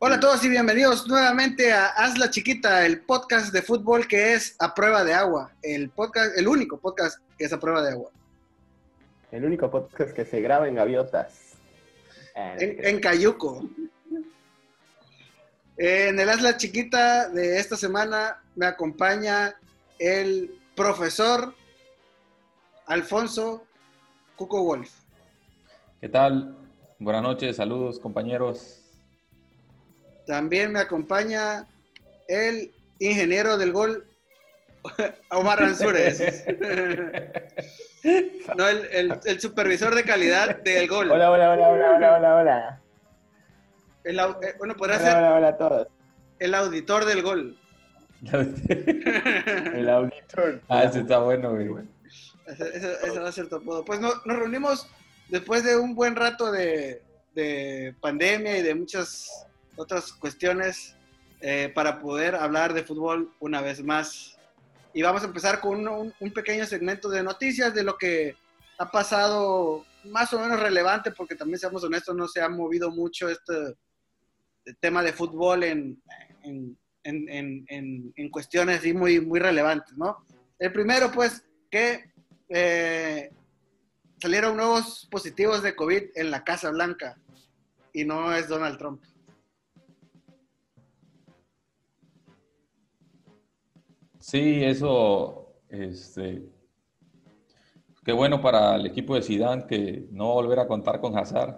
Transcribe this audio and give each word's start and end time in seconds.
Hola 0.00 0.14
a 0.14 0.20
todos 0.20 0.44
y 0.44 0.48
bienvenidos 0.48 1.08
nuevamente 1.08 1.72
a 1.72 1.86
Haz 1.86 2.18
la 2.18 2.30
Chiquita, 2.30 2.86
el 2.86 3.00
podcast 3.00 3.52
de 3.52 3.62
fútbol 3.62 4.06
que 4.06 4.32
es 4.32 4.54
a 4.60 4.72
prueba 4.72 5.02
de 5.02 5.12
agua. 5.12 5.50
El 5.60 5.90
podcast, 5.90 6.38
el 6.38 6.46
único 6.46 6.78
podcast 6.78 7.18
que 7.36 7.46
es 7.46 7.52
a 7.52 7.58
prueba 7.58 7.82
de 7.82 7.90
agua. 7.94 8.12
El 9.32 9.44
único 9.44 9.68
podcast 9.68 10.12
que 10.12 10.24
se 10.24 10.40
graba 10.40 10.68
en 10.68 10.76
gaviotas. 10.76 11.56
Ah, 12.36 12.54
En, 12.60 13.00
Cayuco. 13.00 13.68
En 15.76 16.20
el 16.20 16.28
Haz 16.28 16.42
la 16.42 16.56
Chiquita 16.56 17.28
de 17.30 17.58
esta 17.58 17.76
semana 17.76 18.40
me 18.54 18.66
acompaña 18.66 19.56
el 19.98 20.60
profesor 20.76 21.52
Alfonso 22.86 23.64
Cuco 24.36 24.62
Wolf. 24.62 24.92
¿Qué 26.00 26.08
tal? 26.08 26.56
Buenas 27.00 27.24
noches, 27.24 27.56
saludos 27.56 27.98
compañeros. 27.98 28.87
También 30.28 30.70
me 30.72 30.80
acompaña 30.80 31.66
el 32.28 32.70
ingeniero 32.98 33.56
del 33.56 33.72
gol, 33.72 34.04
Omar 35.30 35.62
Ansures. 35.62 36.20
no, 38.56 38.68
el, 38.68 38.84
el- 38.92 39.20
el 39.24 39.40
supervisor 39.40 39.94
de 39.94 40.04
calidad 40.04 40.58
del 40.62 40.86
gol. 40.86 41.10
Hola, 41.10 41.30
hola, 41.30 41.52
hola, 41.52 41.68
hola, 41.70 41.90
hola, 41.96 42.16
hola, 42.18 42.34
hola. 42.36 42.80
El 44.04 44.18
eh, 44.18 44.54
bueno, 44.58 44.74
podría 44.76 44.96
Hola, 44.98 45.06
ser 45.06 45.16
hola, 45.16 45.34
hola 45.34 45.48
a 45.48 45.56
todos. 45.56 45.88
el 46.38 46.54
auditor 46.54 47.06
del 47.06 47.22
gol. 47.22 47.58
El 48.28 49.88
auditor. 49.88 50.60
ah, 50.68 50.82
ese 50.84 51.00
está 51.00 51.20
bueno, 51.20 51.52
güey. 51.54 51.84
Ese, 52.46 53.18
va 53.18 53.28
a 53.28 53.32
ser 53.32 53.48
tu 53.48 53.56
apodo. 53.56 53.82
Pues 53.82 53.98
no- 54.00 54.12
nos 54.26 54.36
reunimos 54.38 54.86
después 55.28 55.64
de 55.64 55.74
un 55.76 55.94
buen 55.94 56.16
rato 56.16 56.52
de, 56.52 57.00
de 57.34 57.94
pandemia 58.02 58.58
y 58.58 58.62
de 58.62 58.74
muchas 58.74 59.46
otras 59.78 60.12
cuestiones 60.12 60.96
eh, 61.40 61.70
para 61.74 62.00
poder 62.00 62.34
hablar 62.34 62.74
de 62.74 62.82
fútbol 62.84 63.32
una 63.40 63.60
vez 63.62 63.82
más. 63.82 64.36
Y 64.92 65.02
vamos 65.02 65.22
a 65.22 65.26
empezar 65.26 65.60
con 65.60 65.86
un, 65.86 66.12
un 66.18 66.32
pequeño 66.32 66.66
segmento 66.66 67.08
de 67.08 67.22
noticias 67.22 67.72
de 67.74 67.84
lo 67.84 67.96
que 67.96 68.36
ha 68.78 68.90
pasado 68.90 69.84
más 70.04 70.32
o 70.32 70.40
menos 70.40 70.58
relevante, 70.60 71.10
porque 71.12 71.34
también 71.36 71.58
seamos 71.58 71.84
honestos, 71.84 72.14
no 72.16 72.26
se 72.28 72.40
ha 72.40 72.48
movido 72.48 72.90
mucho 72.90 73.28
este 73.28 73.76
tema 74.80 75.02
de 75.02 75.12
fútbol 75.12 75.64
en- 75.64 76.02
en- 76.42 76.78
en- 77.68 78.12
en 78.16 78.30
cuestiones 78.30 78.80
así 78.80 78.92
muy, 78.92 79.20
muy 79.20 79.40
relevantes, 79.40 79.96
¿no? 79.96 80.24
El 80.58 80.72
primero, 80.72 81.10
pues, 81.10 81.44
que 81.70 82.10
eh, 82.50 83.30
salieron 84.20 84.56
nuevos 84.56 85.06
positivos 85.10 85.62
de 85.62 85.74
COVID 85.76 86.02
en 86.14 86.30
la 86.30 86.42
Casa 86.44 86.70
Blanca 86.70 87.16
y 87.92 88.04
no 88.04 88.34
es 88.34 88.48
Donald 88.48 88.78
Trump. 88.78 89.02
Sí, 94.30 94.62
eso, 94.62 95.54
este, 95.70 96.42
qué 98.04 98.12
bueno 98.12 98.42
para 98.42 98.76
el 98.76 98.84
equipo 98.84 99.14
de 99.14 99.22
Zidane 99.22 99.66
que 99.66 100.06
no 100.10 100.34
volver 100.34 100.58
a 100.58 100.66
contar 100.66 101.00
con 101.00 101.16
Hazard. 101.16 101.56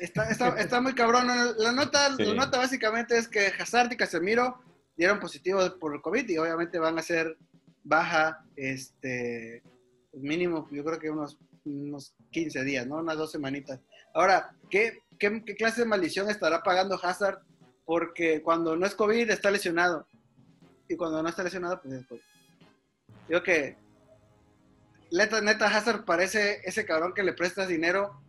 Está, 0.00 0.28
está, 0.30 0.48
está 0.60 0.80
muy 0.80 0.96
cabrón. 0.96 1.28
La 1.58 1.70
nota, 1.70 2.16
Sí. 2.16 2.24
la 2.24 2.34
nota 2.34 2.58
básicamente 2.58 3.16
es 3.16 3.28
que 3.28 3.52
Hazard 3.56 3.92
y 3.92 3.96
Casemiro 3.96 4.58
dieron 4.96 5.20
positivos 5.20 5.70
por 5.78 5.94
el 5.94 6.00
COVID 6.02 6.28
y 6.28 6.38
obviamente 6.38 6.80
van 6.80 6.98
a 6.98 7.02
ser 7.02 7.38
baja, 7.84 8.44
este, 8.56 9.62
mínimo, 10.12 10.66
yo 10.72 10.82
creo 10.82 10.98
que 10.98 11.08
unos, 11.08 11.38
unos 11.64 12.16
15 12.32 12.64
días, 12.64 12.84
¿no? 12.84 12.96
Unas 12.96 13.16
dos 13.16 13.30
semanitas. 13.30 13.78
Ahora, 14.12 14.56
¿qué, 14.70 14.98
qué, 15.20 15.44
qué 15.44 15.54
clase 15.54 15.82
de 15.82 15.86
maldición 15.86 16.28
estará 16.28 16.64
pagando 16.64 16.98
Hazard? 17.00 17.38
Porque 17.84 18.42
cuando 18.42 18.74
no 18.74 18.86
es 18.86 18.96
COVID 18.96 19.30
está 19.30 19.52
lesionado. 19.52 20.08
Y 20.90 20.96
cuando 20.96 21.22
no 21.22 21.28
está 21.28 21.44
lesionado, 21.44 21.80
pues 21.80 21.94
es 21.94 22.06
COVID. 22.06 22.20
Digo 23.28 23.42
que 23.44 23.76
neta, 25.12 25.40
neta, 25.40 25.66
Hazard 25.66 26.04
parece 26.04 26.60
ese 26.64 26.84
cabrón 26.84 27.14
que 27.14 27.22
le 27.22 27.32
prestas 27.32 27.68
dinero 27.68 28.20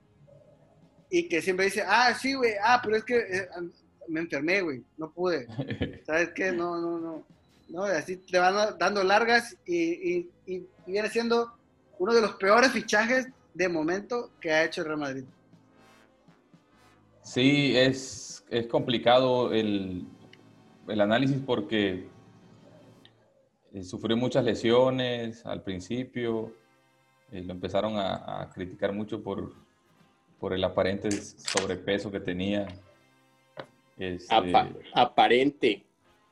y 1.09 1.27
que 1.27 1.41
siempre 1.41 1.65
dice, 1.65 1.83
ah, 1.85 2.13
sí, 2.13 2.35
güey, 2.35 2.53
ah, 2.63 2.79
pero 2.83 2.97
es 2.97 3.03
que 3.03 3.17
eh, 3.17 3.47
me 4.07 4.19
enfermé, 4.19 4.61
güey, 4.61 4.83
no 4.97 5.11
pude. 5.11 5.47
¿Sabes 6.05 6.29
qué? 6.35 6.51
No, 6.51 6.79
no, 6.79 6.99
no. 6.99 7.25
No, 7.69 7.83
así 7.85 8.17
te 8.17 8.37
van 8.37 8.77
dando 8.77 9.03
largas 9.03 9.57
y, 9.65 10.17
y- 10.17 10.29
y 10.45 10.67
viene 10.85 11.09
siendo 11.09 11.51
uno 11.97 12.13
de 12.13 12.21
los 12.21 12.35
peores 12.35 12.71
fichajes 12.71 13.27
de 13.53 13.69
momento 13.69 14.29
que 14.39 14.51
ha 14.51 14.65
hecho 14.65 14.81
el 14.81 14.87
Real 14.87 14.99
Madrid. 14.99 15.23
Sí, 17.23 17.75
es, 17.77 18.43
es 18.49 18.67
complicado 18.67 19.53
el, 19.53 20.05
el 20.87 21.01
análisis 21.01 21.37
porque 21.45 22.07
eh, 23.73 23.83
sufrió 23.83 24.17
muchas 24.17 24.43
lesiones 24.43 25.45
al 25.45 25.63
principio, 25.63 26.53
eh, 27.31 27.41
lo 27.43 27.53
empezaron 27.53 27.95
a, 27.97 28.41
a 28.41 28.49
criticar 28.49 28.91
mucho 28.93 29.21
por, 29.23 29.53
por 30.39 30.53
el 30.53 30.63
aparente 30.63 31.11
sobrepeso 31.11 32.11
que 32.11 32.19
tenía. 32.19 32.67
Este, 33.97 34.33
Apa- 34.33 34.69
aparente. 34.93 35.83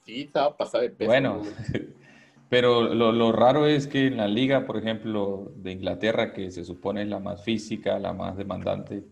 Sí, 0.05 0.21
estaba 0.21 0.55
pasado 0.57 0.83
de 0.83 0.89
peso. 0.89 1.07
Bueno, 1.09 1.41
¿no? 1.43 1.79
pero 2.49 2.93
lo, 2.93 3.11
lo 3.11 3.31
raro 3.31 3.67
es 3.67 3.87
que 3.87 4.07
en 4.07 4.17
la 4.17 4.27
liga, 4.27 4.65
por 4.65 4.77
ejemplo, 4.77 5.51
de 5.55 5.71
Inglaterra, 5.71 6.33
que 6.33 6.49
se 6.51 6.65
supone 6.65 7.03
es 7.03 7.07
la 7.07 7.19
más 7.19 7.43
física, 7.43 7.99
la 7.99 8.11
más 8.13 8.35
demandante, 8.35 9.03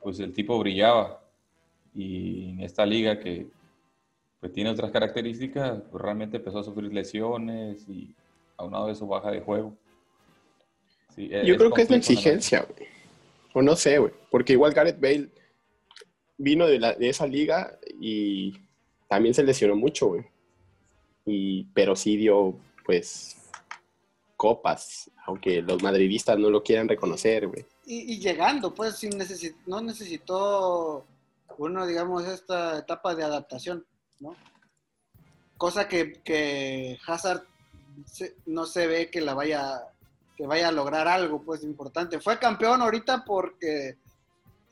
pues 0.00 0.20
el 0.20 0.32
tipo 0.32 0.58
brillaba. 0.58 1.20
Y 1.92 2.50
en 2.50 2.60
esta 2.60 2.86
liga 2.86 3.18
que 3.18 3.48
pues 4.40 4.52
tiene 4.52 4.70
otras 4.70 4.90
características, 4.90 5.82
pues 5.90 6.02
realmente 6.02 6.38
empezó 6.38 6.60
a 6.60 6.64
sufrir 6.64 6.92
lesiones 6.92 7.86
y 7.88 8.14
aunado 8.56 8.86
de 8.86 8.92
eso 8.92 9.06
baja 9.06 9.30
de 9.30 9.40
juego. 9.40 9.76
Sí, 11.14 11.28
Yo 11.44 11.56
creo 11.56 11.70
que 11.72 11.82
es 11.82 11.90
la 11.90 11.96
exigencia, 11.96 12.62
güey. 12.74 12.88
O 13.52 13.62
no 13.62 13.76
sé, 13.76 13.98
güey. 13.98 14.12
Porque 14.30 14.52
igual 14.54 14.72
Gareth 14.72 15.00
Bale 15.00 15.28
vino 16.38 16.66
de, 16.66 16.78
la- 16.78 16.94
de 16.94 17.08
esa 17.08 17.26
liga 17.26 17.78
y 18.00 18.54
también 19.08 19.34
se 19.34 19.42
lesionó 19.42 19.76
mucho, 19.76 20.06
güey. 20.08 20.24
Y, 21.26 21.64
pero 21.74 21.94
sí 21.96 22.16
dio, 22.16 22.54
pues, 22.86 23.36
copas, 24.36 25.10
aunque 25.26 25.60
los 25.60 25.82
madridistas 25.82 26.38
no 26.38 26.48
lo 26.48 26.62
quieran 26.62 26.88
reconocer, 26.88 27.46
güey. 27.48 27.66
Y, 27.84 28.14
y 28.14 28.18
llegando, 28.20 28.72
pues, 28.72 28.96
sin 28.96 29.10
necesi- 29.12 29.54
no 29.66 29.82
necesitó 29.82 31.04
uno, 31.58 31.86
digamos, 31.86 32.24
esta 32.26 32.78
etapa 32.78 33.14
de 33.14 33.24
adaptación, 33.24 33.84
¿no? 34.20 34.36
Cosa 35.56 35.88
que, 35.88 36.12
que 36.22 36.98
Hazard 37.06 37.42
se- 38.06 38.36
no 38.46 38.64
se 38.66 38.86
ve 38.86 39.10
que 39.10 39.20
la 39.20 39.34
vaya, 39.34 39.82
que 40.36 40.46
vaya 40.46 40.68
a 40.68 40.72
lograr 40.72 41.08
algo, 41.08 41.42
pues, 41.42 41.64
importante. 41.64 42.20
Fue 42.20 42.38
campeón 42.38 42.80
ahorita 42.80 43.24
porque, 43.24 43.98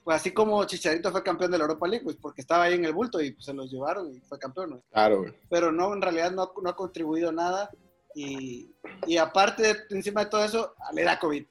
pues, 0.04 0.16
así 0.16 0.30
como 0.32 0.64
Chicharito 0.64 1.10
fue 1.10 1.22
campeón 1.22 1.50
de 1.50 1.58
la 1.58 1.64
Europa 1.64 1.86
League, 1.88 2.04
pues, 2.04 2.16
porque 2.16 2.40
estaba 2.40 2.64
ahí 2.64 2.74
en 2.74 2.84
el 2.84 2.92
bulto 2.94 3.20
y 3.20 3.32
pues, 3.32 3.44
se 3.44 3.52
los 3.52 3.70
llevaron 3.70 4.14
y 4.14 4.20
fue 4.20 4.38
campeón, 4.38 4.70
¿no? 4.70 4.82
Claro, 4.92 5.18
güey. 5.22 5.34
pero 5.50 5.70
no, 5.72 5.92
en 5.92 6.00
realidad 6.00 6.30
no, 6.30 6.52
no 6.62 6.70
ha 6.70 6.76
contribuido 6.76 7.32
nada. 7.32 7.70
Y, 8.14 8.70
y 9.06 9.16
aparte, 9.18 9.76
encima 9.90 10.24
de 10.24 10.30
todo 10.30 10.42
eso, 10.44 10.74
le 10.92 11.02
da 11.04 11.18
COVID. 11.18 11.44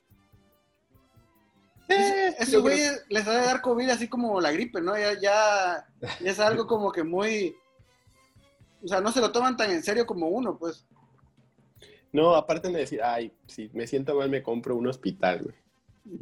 Eh, 1.89 2.35
Esos 2.39 2.53
yo 2.53 2.63
creo- 2.63 2.95
les 3.09 3.27
ha 3.27 3.31
de 3.31 3.45
dar 3.45 3.61
COVID 3.61 3.89
así 3.89 4.09
como 4.09 4.41
la 4.41 4.51
gripe, 4.51 4.81
¿no? 4.81 4.97
Ya, 4.97 5.13
ya, 5.13 5.88
ya 6.01 6.31
es 6.31 6.39
algo 6.39 6.67
como 6.67 6.91
que 6.91 7.03
muy... 7.03 7.55
O 8.83 8.88
sea, 8.88 9.01
no 9.01 9.12
se 9.12 9.21
lo 9.21 9.31
toman 9.31 9.57
tan 9.57 9.71
en 9.71 9.83
serio 9.83 10.06
como 10.06 10.27
uno, 10.27 10.57
pues. 10.57 10.85
No, 12.12 12.35
aparte 12.35 12.69
de 12.69 12.79
decir, 12.79 13.01
ay, 13.03 13.31
si 13.47 13.69
me 13.74 13.85
siento 13.88 14.15
mal, 14.15 14.29
me 14.29 14.41
compro 14.44 14.75
un 14.75 14.88
hospital, 14.88 15.44
güey. 15.44 15.56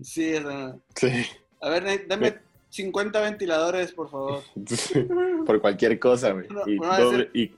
Sí, 0.03 0.33
o 0.35 0.41
sea, 0.41 0.75
Sí. 0.95 1.25
A 1.61 1.69
ver, 1.69 2.07
dame 2.07 2.39
50 2.69 3.21
ventiladores, 3.21 3.91
por 3.91 4.09
favor. 4.09 4.43
Por 5.45 5.61
cualquier 5.61 5.99
cosa, 5.99 6.31
güey. 6.31 6.47
No, 6.49 6.67
Y, 6.67 6.79
no 6.79 6.97
doble- 6.97 7.29
y, 7.33 7.53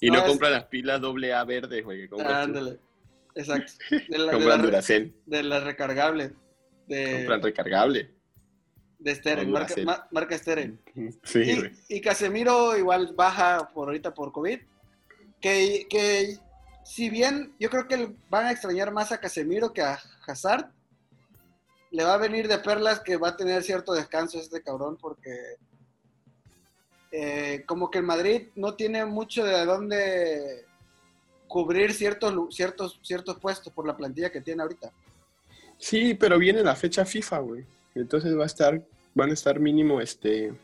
y 0.00 0.10
No 0.10 0.14
no, 0.18 0.22
es- 0.24 0.28
compra 0.28 0.50
las 0.50 0.64
pilas 0.64 1.00
doble 1.00 1.32
A 1.32 1.44
verdes, 1.44 1.82
güey. 1.84 2.02
que 2.02 2.08
compras 2.10 2.32
tú. 2.32 2.38
Ándale. 2.38 2.78
Exacto. 3.34 3.72
De 4.08 4.18
la, 4.18 4.32
de 4.38 4.44
la- 4.44 4.56
Duracell. 4.58 5.14
de 5.26 5.42
las 5.42 5.64
recargables. 5.64 6.32
De, 6.86 7.14
Compran 7.16 7.42
recargable. 7.42 8.10
De 9.00 9.14
Steren, 9.14 9.50
marca, 9.50 9.74
Duracell. 9.74 9.84
ma- 9.86 10.08
marca 10.10 10.38
Steren. 10.38 10.80
Sí, 11.24 11.56
güey. 11.56 11.72
Y, 11.88 11.96
y 11.96 12.00
Casemiro 12.00 12.76
igual 12.76 13.12
baja 13.16 13.68
por 13.74 13.88
ahorita 13.88 14.14
por 14.14 14.30
COVID. 14.32 14.60
Que, 15.40 15.86
que 15.88 16.36
si 16.84 17.08
bien 17.10 17.54
yo 17.58 17.70
creo 17.70 17.88
que 17.88 18.14
van 18.28 18.46
a 18.46 18.52
extrañar 18.52 18.92
más 18.92 19.10
a 19.10 19.18
Casemiro 19.18 19.72
que 19.72 19.82
a 19.82 19.98
Hazard, 20.26 20.70
le 21.90 22.04
va 22.04 22.14
a 22.14 22.18
venir 22.18 22.46
de 22.46 22.58
perlas 22.58 23.00
que 23.00 23.16
va 23.16 23.30
a 23.30 23.36
tener 23.36 23.62
cierto 23.62 23.92
descanso 23.94 24.38
este 24.38 24.62
cabrón 24.62 24.96
porque 25.00 25.34
eh, 27.12 27.64
como 27.66 27.90
que 27.90 27.98
el 27.98 28.04
Madrid 28.04 28.48
no 28.54 28.74
tiene 28.74 29.04
mucho 29.04 29.44
de 29.44 29.64
dónde 29.64 30.64
cubrir 31.48 31.92
ciertos, 31.92 32.54
ciertos, 32.54 33.00
ciertos 33.02 33.38
puestos 33.40 33.72
por 33.72 33.86
la 33.86 33.96
plantilla 33.96 34.30
que 34.30 34.40
tiene 34.40 34.62
ahorita. 34.62 34.92
Sí, 35.78 36.14
pero 36.14 36.38
viene 36.38 36.62
la 36.62 36.76
fecha 36.76 37.04
FIFA, 37.04 37.38
güey. 37.40 37.64
Entonces 37.94 38.36
va 38.36 38.44
a 38.44 38.46
estar, 38.46 38.82
van 39.14 39.30
a 39.30 39.34
estar 39.34 39.58
mínimo 39.60 40.00
este 40.00 40.54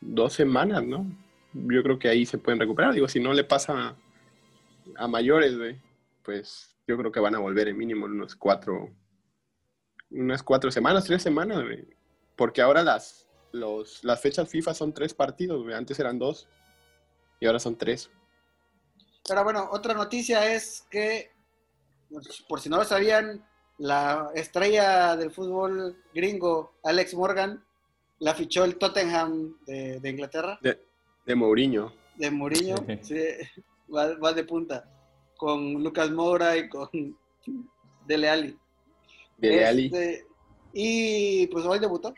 dos 0.00 0.34
semanas, 0.34 0.84
¿no? 0.84 1.06
Yo 1.52 1.82
creo 1.82 1.98
que 1.98 2.08
ahí 2.08 2.26
se 2.26 2.38
pueden 2.38 2.60
recuperar. 2.60 2.92
Digo, 2.92 3.08
si 3.08 3.20
no 3.20 3.32
le 3.32 3.44
pasa 3.44 3.96
a 4.96 5.08
mayores, 5.08 5.56
güey, 5.56 5.80
pues 6.22 6.76
yo 6.86 6.96
creo 6.96 7.10
que 7.10 7.20
van 7.20 7.34
a 7.34 7.38
volver 7.38 7.68
en 7.68 7.78
mínimo 7.78 8.06
unos 8.06 8.36
cuatro, 8.36 8.90
unas 10.10 10.42
cuatro 10.42 10.70
semanas, 10.70 11.04
tres 11.04 11.22
semanas. 11.22 11.64
Porque 12.36 12.60
ahora 12.60 12.82
las, 12.82 13.26
los, 13.52 14.04
las 14.04 14.20
fechas 14.20 14.48
FIFA 14.48 14.74
son 14.74 14.92
tres 14.92 15.14
partidos. 15.14 15.66
Antes 15.72 15.98
eran 15.98 16.18
dos 16.18 16.48
y 17.40 17.46
ahora 17.46 17.58
son 17.58 17.76
tres. 17.76 18.10
Pero 19.26 19.42
bueno, 19.42 19.68
otra 19.72 19.94
noticia 19.94 20.54
es 20.54 20.86
que, 20.90 21.30
por 22.48 22.60
si 22.60 22.68
no 22.68 22.76
lo 22.76 22.84
sabían, 22.84 23.44
la 23.78 24.30
estrella 24.34 25.16
del 25.16 25.30
fútbol 25.30 25.96
gringo, 26.14 26.72
Alex 26.82 27.14
Morgan, 27.14 27.62
la 28.18 28.34
fichó 28.34 28.64
el 28.64 28.76
Tottenham 28.76 29.56
de, 29.66 30.00
de 30.00 30.10
Inglaterra, 30.10 30.58
De, 30.62 30.80
de 31.26 31.34
Mourinho. 31.34 31.92
de 32.16 32.30
Mourinho, 32.30 32.76
sí, 33.02 33.16
va, 33.94 34.14
va 34.16 34.32
de 34.32 34.44
punta, 34.44 34.88
con 35.36 35.82
Lucas 35.82 36.10
Moura 36.10 36.56
y 36.56 36.68
con 36.68 36.88
Dele 38.06 38.28
Alli. 38.30 38.58
De 39.36 39.66
Ali. 39.66 39.86
Este, 39.86 40.26
y 40.72 41.46
pues 41.48 41.64
hoy 41.66 41.78
debutó, 41.78 42.14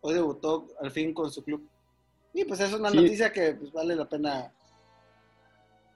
hoy 0.00 0.14
debutó 0.14 0.66
al 0.80 0.90
fin 0.90 1.14
con 1.14 1.30
su 1.30 1.44
club. 1.44 1.64
Y 2.34 2.44
pues 2.44 2.58
es 2.60 2.72
una 2.72 2.90
Sí. 2.90 2.96
noticia 2.96 3.32
que 3.32 3.52
pues, 3.54 3.70
vale 3.72 3.94
la 3.94 4.08
pena 4.08 4.50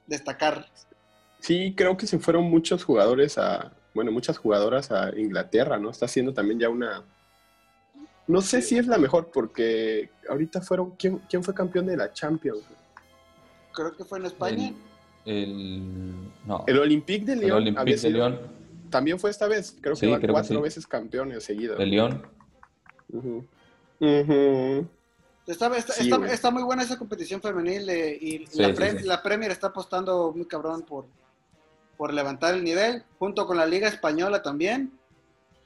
destacar. 0.06 0.66
Sí, 1.40 1.74
creo 1.76 1.96
que 1.96 2.06
se 2.06 2.18
fueron 2.18 2.44
muchos 2.44 2.84
jugadores 2.84 3.38
a, 3.38 3.72
bueno, 3.96 4.12
muchas 4.12 4.36
jugadoras 4.38 4.92
a 4.92 5.10
Inglaterra, 5.18 5.78
¿no? 5.78 5.90
Está 5.90 6.04
haciendo 6.04 6.32
también 6.34 6.60
ya 6.60 6.68
una, 6.68 7.02
no 8.28 8.40
sé 8.42 8.60
si 8.62 8.76
es 8.76 8.86
la 8.86 8.98
mejor, 8.98 9.30
porque 9.32 10.10
ahorita 10.28 10.60
fueron, 10.60 10.90
¿quién, 10.96 11.18
quién 11.30 11.42
fue 11.42 11.54
campeón 11.54 11.86
de 11.86 11.96
la 11.96 12.12
Champions? 12.12 12.60
Creo 13.72 13.96
que 13.96 14.04
fue 14.04 14.18
en 14.18 14.26
España. 14.26 14.72
El, 15.24 15.34
el- 15.34 16.14
no, 16.46 16.62
El 16.66 16.78
Olympique 16.78 17.24
de 17.24 17.32
el 17.32 17.40
Lyon, 17.40 17.52
había 17.52 17.70
Olympique 17.72 18.00
de 18.02 18.10
Lyon, 18.10 18.38
también 18.90 19.18
fue 19.18 19.30
esta 19.30 19.48
vez, 19.48 19.74
creo 19.80 19.94
que 19.94 20.00
Sí, 20.00 20.06
van 20.06 20.20
creo 20.20 20.28
que 20.28 20.32
cuatro 20.32 20.56
sí. 20.56 20.62
veces 20.62 20.86
campeones 20.86 21.42
seguidos. 21.42 21.78
de 21.78 21.86
Lyon. 21.86 22.22
Ujú. 23.12 23.44
Ujú. 23.98 24.86
Está, 25.46 25.74
está, 25.76 25.92
Sí, 25.94 26.10
está- 26.30 26.50
muy 26.50 26.62
buena 26.64 26.82
esa 26.82 26.98
competición 26.98 27.40
femenil 27.40 27.88
eh, 27.88 28.18
y 28.20 28.46
Sí, 28.46 28.60
la, 28.60 28.68
sí, 28.68 28.74
Prem- 28.74 28.98
sí. 29.00 29.06
la 29.06 29.22
Premier 29.22 29.50
está 29.50 29.68
apostando 29.68 30.32
muy 30.36 30.44
cabrón 30.46 30.82
por, 30.82 31.06
por 31.96 32.12
levantar 32.12 32.54
el 32.54 32.64
nivel, 32.64 33.02
junto 33.18 33.46
con 33.46 33.56
la 33.56 33.66
Liga 33.66 33.88
Española 33.88 34.42
también. 34.42 34.92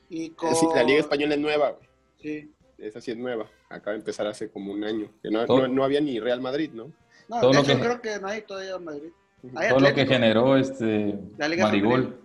Y 0.09 0.31
con, 0.31 0.55
Sí, 0.55 0.67
la 0.75 0.83
Liga 0.83 1.01
Española 1.01 1.35
es 1.35 1.41
nueva, 1.41 1.71
güey. 1.71 1.89
Sí. 2.23 2.53
esa 2.79 3.01
sí 3.01 3.11
es 3.13 3.17
nueva, 3.17 3.47
acaba 3.69 3.93
de 3.93 3.99
empezar 4.01 4.27
hace 4.27 4.51
como 4.51 4.73
un 4.73 4.85
año, 4.85 5.11
que 5.23 5.31
no, 5.31 5.47
no, 5.47 5.69
no 5.69 5.85
había 5.85 6.01
ni 6.01 6.19
Real 6.21 6.41
Madrid, 6.41 6.71
¿no? 6.73 6.93
No, 7.29 7.41
Todo 7.41 7.51
de 7.51 7.57
lo 7.57 7.63
hecho, 7.63 7.75
que- 7.77 7.81
creo 7.81 8.01
que 8.03 8.19
no 8.21 8.29
hay 8.29 8.43
todavía 8.43 8.75
en 8.77 8.85
Madrid. 8.85 9.11
Hay 9.57 9.69
Todo 9.71 9.81
lo 9.81 9.95
que 9.95 10.07
generó 10.07 10.57
este 10.57 11.15
La 11.39 11.49
Liga 11.49 11.65
Marigol. 11.67 12.03
Femenil. 12.03 12.21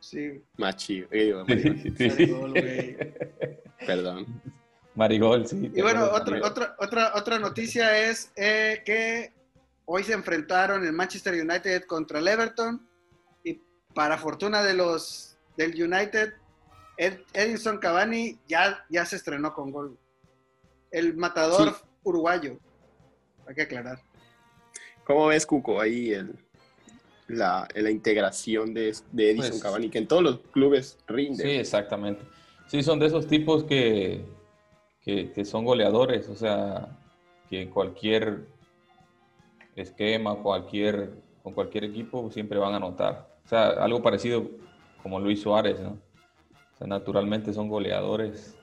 Sí, 0.00 0.42
Machi, 0.56 1.04
eh, 1.10 1.24
digo, 1.24 1.44
Marigol, 1.46 1.78
Sí, 1.78 1.92
sí. 1.96 2.08
Marigol, 2.08 2.50
güey. 2.50 2.96
perdón. 3.86 4.26
Marigol, 4.94 5.46
sí. 5.46 5.70
Y 5.74 5.80
bueno, 5.82 6.04
otra, 6.12 6.40
otra, 6.46 6.76
otra, 6.78 7.12
otra 7.14 7.38
noticia 7.38 7.96
es 8.10 8.32
eh, 8.36 8.82
que 8.84 9.32
hoy 9.86 10.02
se 10.04 10.12
enfrentaron 10.12 10.84
el 10.84 10.92
Manchester 10.92 11.34
United 11.34 11.84
contra 11.84 12.18
el 12.18 12.28
Everton 12.28 12.86
para 13.94 14.18
fortuna 14.18 14.62
de 14.62 14.74
los 14.74 15.36
del 15.56 15.70
United, 15.82 16.32
Ed- 16.96 17.20
Edinson 17.32 17.78
Cavani 17.78 18.38
ya, 18.46 18.84
ya 18.88 19.04
se 19.04 19.16
estrenó 19.16 19.52
con 19.54 19.70
gol. 19.70 19.98
El 20.90 21.16
matador 21.16 21.74
Sí. 21.74 21.84
uruguayo, 22.04 22.58
hay 23.46 23.54
que 23.54 23.62
aclarar. 23.62 24.00
¿Cómo 25.04 25.26
ves, 25.26 25.44
Cuco, 25.46 25.80
ahí 25.80 26.12
el, 26.12 26.36
la, 27.28 27.66
la 27.74 27.90
integración 27.90 28.74
de, 28.74 28.94
de 29.12 29.30
Edison 29.30 29.50
Pues- 29.50 29.62
Cavani, 29.62 29.90
que 29.90 29.98
en 29.98 30.08
todos 30.08 30.22
los 30.22 30.38
clubes 30.52 30.98
rinde? 31.06 31.42
Sí, 31.42 31.50
exactamente. 31.50 32.22
Sí, 32.68 32.82
son 32.82 32.98
de 33.00 33.06
esos 33.06 33.26
tipos 33.26 33.64
que, 33.64 34.24
que, 35.02 35.32
que 35.32 35.44
son 35.44 35.64
goleadores, 35.64 36.28
o 36.28 36.36
sea, 36.36 36.96
que 37.48 37.62
en 37.62 37.70
cualquier 37.70 38.46
esquema, 39.74 40.36
cualquier, 40.36 41.10
con 41.42 41.52
cualquier 41.54 41.84
equipo 41.84 42.30
siempre 42.30 42.58
van 42.58 42.74
a 42.74 42.76
anotar. 42.76 43.29
O 43.50 43.52
sea, 43.52 43.70
algo 43.82 44.00
parecido 44.00 44.48
como 45.02 45.18
Luis 45.18 45.42
Suárez, 45.42 45.80
¿no? 45.80 45.98
O 46.74 46.78
sea, 46.78 46.86
naturalmente 46.86 47.52
son 47.52 47.68
goleadores, 47.68 48.54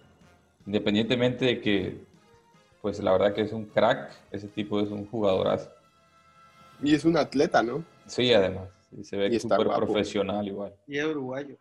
independientemente 0.65 1.43
de 1.43 1.59
que, 1.59 1.97
pues 2.81 2.97
la 3.01 3.11
verdad 3.11 3.33
que 3.33 3.41
es 3.41 3.51
un 3.51 3.65
crack, 3.65 4.13
ese 4.31 4.47
tipo 4.47 4.79
es 4.79 4.89
un 4.89 5.05
jugadorazo. 5.05 5.69
Y 6.81 6.95
es 6.95 7.03
un 7.03 7.17
atleta, 7.17 7.61
¿no? 7.61 7.83
Sí, 8.05 8.33
además, 8.33 8.69
y 8.97 9.03
se 9.03 9.17
ve 9.17 9.37
súper 9.37 9.67
profesional 9.67 10.47
igual. 10.47 10.73
Y 10.87 10.97
es 10.99 11.03
uruguayo. 11.05 11.57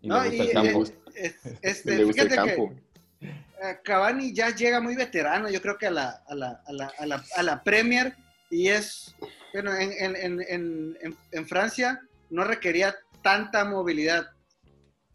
Y 0.00 0.08
No, 0.08 0.22
le 0.22 0.28
gusta 0.30 0.44
y- 0.44 0.46
el 0.46 0.52
campo. 0.54 0.84
eh, 0.84 0.94
es- 1.16 1.36
este, 1.60 1.96
Le 1.98 2.04
gusta 2.04 2.22
el 2.22 2.28
que- 2.30 2.34
campo. 2.34 2.72
Eh, 3.20 3.78
Cavani 3.84 4.32
ya 4.32 4.54
llega 4.56 4.80
muy 4.80 4.96
veterano, 4.96 5.50
yo 5.50 5.60
creo 5.60 5.76
que 5.76 5.88
a 5.88 5.90
la, 5.90 6.22
a 6.26 6.34
la, 6.34 6.62
a 6.66 6.72
la, 6.72 6.92
a 6.98 7.04
la, 7.04 7.22
a 7.36 7.42
la 7.42 7.62
Premier 7.62 8.14
y 8.48 8.68
es, 8.68 9.14
bueno, 9.52 9.74
en, 9.76 9.92
en, 9.92 10.16
en, 10.16 10.40
en, 10.48 10.96
en- 11.02 11.16
en 11.30 11.46
Francia 11.46 12.00
no 12.30 12.44
requería 12.44 12.94
tanta 13.22 13.64
movilidad 13.64 14.26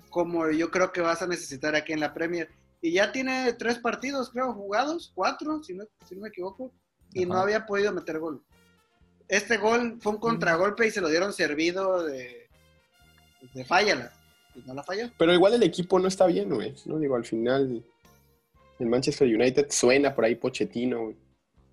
como 0.09 0.50
yo 0.50 0.71
creo 0.71 0.91
que 0.91 1.01
vas 1.01 1.21
a 1.21 1.27
necesitar 1.27 1.75
aquí 1.75 1.94
en 1.94 2.00
la 2.00 2.13
Premier. 2.13 2.50
Y 2.81 2.94
ya 2.94 3.11
tiene 3.11 3.53
tres 3.53 3.79
partidos, 3.79 4.31
creo, 4.31 4.53
jugados, 4.53 5.11
cuatro, 5.13 5.61
si 5.63 5.73
no, 5.73 5.85
si 6.07 6.15
no 6.15 6.21
me 6.21 6.29
equivoco, 6.29 6.73
y 7.13 7.25
no 7.25 7.38
había 7.38 7.65
podido 7.65 7.91
meter 7.91 8.19
gol. 8.19 8.44
Este 9.28 9.57
gol 9.57 9.99
fue 10.01 10.13
un 10.13 10.19
contragolpe 10.19 10.87
y 10.87 10.92
se 10.92 11.01
lo 11.01 11.09
dieron 11.09 11.33
servido 11.33 12.04
de, 12.04 12.49
de 13.54 13.66
fállala. 13.66 14.11
Y 14.56 14.61
no 14.61 14.73
la 14.73 14.83
falló. 14.83 15.09
Pero 15.18 15.33
igual 15.33 15.54
el 15.54 15.63
equipo 15.63 15.99
no 15.99 16.07
está 16.07 16.25
bien, 16.25 16.49
güey. 16.49 16.73
No 16.85 16.97
digo, 16.97 17.16
al 17.16 17.25
final 17.25 17.85
el 18.80 18.85
Manchester 18.87 19.28
United 19.28 19.68
suena 19.69 20.16
por 20.16 20.25
ahí 20.25 20.35
Pochettino, 20.35 21.04
güey. 21.04 21.16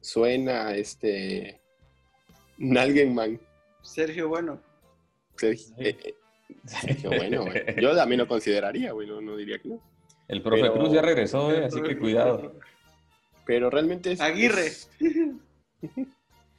Suena 0.00 0.74
este 0.74 1.60
Nalgenman. 2.58 3.40
Sergio 3.82 4.28
Bueno. 4.28 4.60
Sergio, 5.36 5.74
eh, 5.78 5.96
eh, 6.04 6.14
Sergio, 6.64 7.10
bueno, 7.16 7.44
güey. 7.44 7.62
Yo 7.80 7.94
también 7.94 8.20
lo 8.20 8.28
consideraría, 8.28 8.92
güey. 8.92 9.06
No, 9.06 9.20
no 9.20 9.36
diría 9.36 9.58
que 9.58 9.68
no. 9.68 9.82
El 10.28 10.42
profe 10.42 10.62
Pero- 10.62 10.74
Cruz 10.74 10.92
ya 10.92 11.02
regresó, 11.02 11.52
eh, 11.52 11.64
así 11.66 11.80
que 11.82 11.98
cuidado. 11.98 12.58
Pero 13.44 13.70
realmente 13.70 14.12
es. 14.12 14.20
Aguirre. 14.20 14.66
es- 14.66 14.90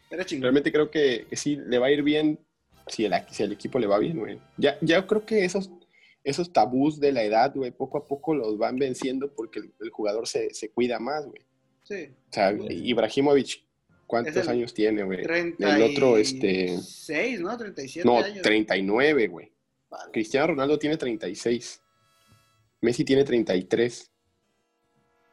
Era 0.09 0.23
realmente 0.23 0.71
creo 0.71 0.89
que, 0.89 1.25
que 1.29 1.35
sí 1.35 1.57
le 1.57 1.79
va 1.79 1.87
a 1.87 1.91
ir 1.91 2.01
bien 2.01 2.39
si 2.87 3.03
el, 3.03 3.13
si 3.29 3.43
el 3.43 3.51
equipo 3.51 3.77
le 3.77 3.87
va 3.87 3.99
bien, 3.99 4.17
güey. 4.17 4.39
Ya, 4.55 4.77
ya 4.81 5.05
creo 5.05 5.25
que 5.25 5.43
esos, 5.43 5.69
esos 6.23 6.53
tabús 6.53 6.99
de 7.01 7.11
la 7.11 7.23
edad, 7.23 7.51
güey, 7.53 7.71
poco 7.71 7.97
a 7.97 8.05
poco 8.05 8.33
los 8.33 8.57
van 8.57 8.77
venciendo 8.77 9.33
porque 9.35 9.59
el, 9.59 9.73
el 9.81 9.89
jugador 9.89 10.25
se, 10.25 10.53
se 10.53 10.71
cuida 10.71 10.97
más, 10.99 11.25
güey. 11.25 11.41
Sí. 11.83 12.09
O 12.29 12.33
sea, 12.33 12.51
Ibrahimovic, 12.53 13.65
¿cuántos 14.07 14.47
años 14.47 14.73
tiene, 14.73 15.03
güey? 15.03 15.21
36, 15.23 15.75
El 15.75 15.81
otro, 15.91 16.17
este. 16.17 16.77
¿no? 17.39 17.57
37 17.57 18.07
No, 18.07 18.17
años. 18.19 18.41
39, 18.41 19.27
güey. 19.27 19.51
Vale. 19.89 20.11
Cristiano 20.11 20.47
Ronaldo 20.47 20.79
tiene 20.79 20.97
36. 20.97 21.81
Messi 22.81 23.03
tiene 23.05 23.23
33. 23.23 24.11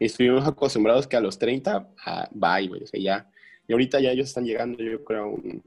Y 0.00 0.04
estuvimos 0.06 0.46
acostumbrados 0.46 1.06
que 1.06 1.16
a 1.16 1.20
los 1.20 1.38
30, 1.38 1.88
ah, 2.04 2.28
bye, 2.32 2.68
güey. 2.68 2.82
O 2.82 2.86
sea, 2.86 3.00
ya. 3.00 3.30
Y 3.66 3.72
ahorita 3.72 4.00
ya 4.00 4.10
ellos 4.10 4.28
están 4.28 4.44
llegando, 4.44 4.82
yo 4.82 5.02
creo, 5.04 5.22
a 5.24 5.26
un. 5.28 5.62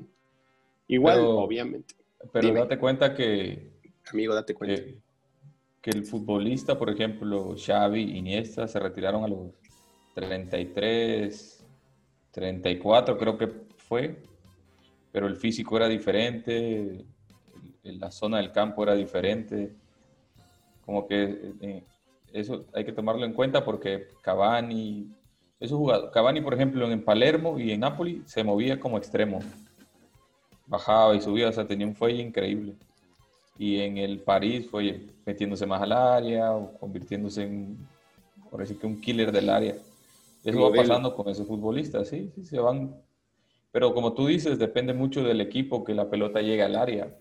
Igual, 0.87 1.15
Pero- 1.17 1.37
obviamente. 1.39 1.95
Pero 2.33 2.47
Dime. 2.47 2.59
date 2.61 2.77
cuenta 2.77 3.13
que, 3.15 3.71
Amigo, 4.11 4.33
date 4.33 4.53
cuenta. 4.53 4.81
que, 4.81 4.97
que 5.81 5.89
el 5.91 6.03
futbolista, 6.03 6.77
por 6.77 6.89
ejemplo, 6.89 7.55
Xavi, 7.57 8.17
Iniesta, 8.17 8.67
se 8.67 8.79
retiraron 8.79 9.23
a 9.23 9.27
los 9.27 9.51
33, 10.15 11.56
34 12.37 13.17
creo 13.17 13.35
que 13.35 13.47
fue, 13.77 14.15
pero 15.11 15.25
el 15.25 15.37
físico 15.37 15.75
era 15.75 15.87
diferente, 15.87 17.03
la 17.81 18.11
zona 18.11 18.37
del 18.37 18.51
campo 18.51 18.83
era 18.83 18.93
diferente, 18.93 19.71
como 20.85 21.07
que 21.07 21.53
eh, 21.61 21.83
eso 22.31 22.65
hay 22.75 22.85
que 22.85 22.91
tomarlo 22.91 23.25
en 23.25 23.33
cuenta 23.33 23.65
porque 23.65 24.09
Cavani, 24.21 25.11
esos 25.59 25.79
jugadores, 25.79 26.11
Cavani 26.13 26.39
por 26.41 26.53
ejemplo 26.53 26.91
en 26.91 27.03
Palermo 27.03 27.57
y 27.57 27.71
en 27.71 27.79
Napoli 27.79 28.21
se 28.27 28.43
movía 28.43 28.79
como 28.79 28.99
extremo, 28.99 29.39
bajaba 30.67 31.15
y 31.15 31.21
subía, 31.21 31.49
o 31.49 31.51
sea, 31.51 31.65
tenía 31.65 31.87
un 31.87 31.95
fuelle 31.95 32.21
increíble. 32.21 32.75
Y 33.57 33.79
en 33.79 33.97
el 33.97 34.19
París 34.19 34.67
fue 34.69 35.07
metiéndose 35.25 35.65
más 35.65 35.81
al 35.81 35.91
área 35.91 36.51
o 36.51 36.77
convirtiéndose 36.77 37.41
en, 37.41 37.79
por 38.51 38.59
decir 38.59 38.77
que 38.77 38.85
un 38.85 39.01
killer 39.01 39.31
del 39.31 39.49
área. 39.49 39.73
Eso 40.49 40.61
va 40.61 40.73
pasando 40.75 41.15
con 41.15 41.27
esos 41.29 41.47
futbolistas, 41.47 42.07
sí, 42.07 42.31
sí, 42.35 42.45
se 42.45 42.59
van 42.59 42.95
Pero 43.71 43.93
como 43.93 44.13
tú 44.13 44.27
dices, 44.27 44.57
depende 44.57 44.93
mucho 44.93 45.21
del 45.23 45.41
equipo 45.41 45.83
que 45.83 45.93
la 45.93 46.09
pelota 46.09 46.41
llegue 46.41 46.63
al 46.63 46.75
área. 46.75 47.15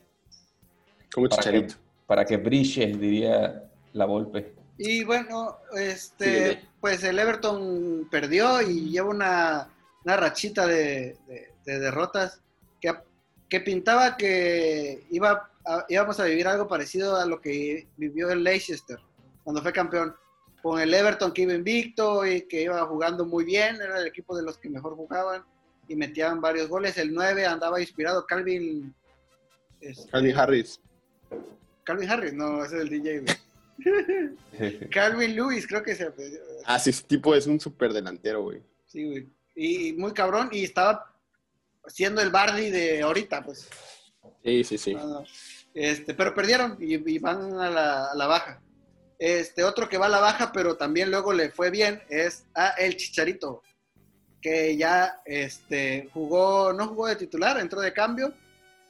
Como 1.12 1.28
Para 1.28 1.42
que, 1.42 1.48
Chicharito. 1.50 1.74
para 2.06 2.24
que 2.24 2.36
brille, 2.36 2.86
diría 2.96 3.68
la 3.92 4.04
Volpe. 4.06 4.54
Y 4.78 5.04
bueno, 5.04 5.56
este, 5.74 6.52
sí. 6.52 6.58
pues 6.80 7.02
el 7.04 7.18
Everton 7.18 8.08
perdió 8.10 8.60
y 8.62 8.90
lleva 8.90 9.08
una, 9.10 9.68
una 10.04 10.16
rachita 10.16 10.66
de, 10.66 11.16
de- 11.26 11.48
de 11.64 11.80
derrotas 11.80 12.40
que, 12.80 12.92
que 13.48 13.60
pintaba 13.60 14.16
que 14.16 15.04
iba 15.10 15.50
a- 15.64 15.84
íbamos 15.88 16.20
a 16.20 16.24
vivir 16.26 16.46
algo 16.46 16.68
parecido 16.68 17.16
a 17.16 17.26
lo 17.26 17.40
que 17.40 17.88
vivió 17.96 18.30
el 18.30 18.44
Leicester 18.44 18.98
cuando 19.42 19.62
fue 19.62 19.72
campeón. 19.72 20.14
Con 20.66 20.80
el 20.80 20.92
Everton 20.92 21.30
que 21.32 21.42
iba 21.42 21.54
invicto 21.54 22.26
y 22.26 22.42
que 22.42 22.62
iba 22.62 22.84
jugando 22.86 23.24
muy 23.24 23.44
bien, 23.44 23.76
era 23.76 24.00
el 24.00 24.08
equipo 24.08 24.36
de 24.36 24.42
los 24.42 24.58
que 24.58 24.68
mejor 24.68 24.96
jugaban 24.96 25.44
y 25.86 25.94
metían 25.94 26.40
varios 26.40 26.68
goles. 26.68 26.98
El 26.98 27.14
9 27.14 27.46
andaba 27.46 27.80
inspirado 27.80 28.26
Calvin. 28.26 28.92
este, 29.80 30.10
Calvin 30.10 30.36
Harris. 30.36 30.80
Calvin 31.84 32.10
Harris, 32.10 32.32
no, 32.34 32.64
ese 32.64 32.78
es 32.78 32.82
el 32.82 32.88
DJ. 32.88 33.20
güey. 33.20 34.88
Calvin 34.90 35.36
Lewis, 35.36 35.68
creo 35.68 35.84
que 35.84 35.94
se 35.94 36.12
Ah, 36.64 36.80
sí, 36.80 36.90
ese 36.90 37.04
tipo 37.04 37.32
es 37.36 37.46
un 37.46 37.60
súper 37.60 37.92
delantero, 37.92 38.42
güey. 38.42 38.60
Sí, 38.88 39.04
güey. 39.04 39.28
Y 39.54 39.92
muy 39.92 40.12
cabrón, 40.12 40.48
y 40.50 40.64
estaba 40.64 41.14
siendo 41.86 42.20
el 42.20 42.30
Bardi 42.30 42.70
de 42.70 43.02
ahorita, 43.02 43.44
pues. 43.44 43.68
Sí, 44.42 44.64
sí, 44.64 44.78
sí. 44.78 44.94
No, 44.94 45.06
no. 45.06 45.24
Este, 45.72 46.12
pero 46.12 46.34
perdieron 46.34 46.76
y, 46.80 46.94
y 47.08 47.18
van 47.20 47.52
a 47.52 47.70
la, 47.70 48.10
a 48.10 48.14
la 48.16 48.26
baja. 48.26 48.60
Este, 49.18 49.64
otro 49.64 49.88
que 49.88 49.98
va 49.98 50.06
a 50.06 50.10
la 50.10 50.20
baja, 50.20 50.52
pero 50.52 50.76
también 50.76 51.10
luego 51.10 51.32
le 51.32 51.50
fue 51.50 51.70
bien, 51.70 52.02
es 52.08 52.44
a 52.54 52.70
El 52.70 52.96
Chicharito, 52.96 53.62
que 54.42 54.76
ya 54.76 55.20
este, 55.24 56.08
jugó, 56.12 56.72
no 56.72 56.88
jugó 56.88 57.06
de 57.06 57.16
titular, 57.16 57.58
entró 57.58 57.80
de 57.80 57.92
cambio, 57.92 58.34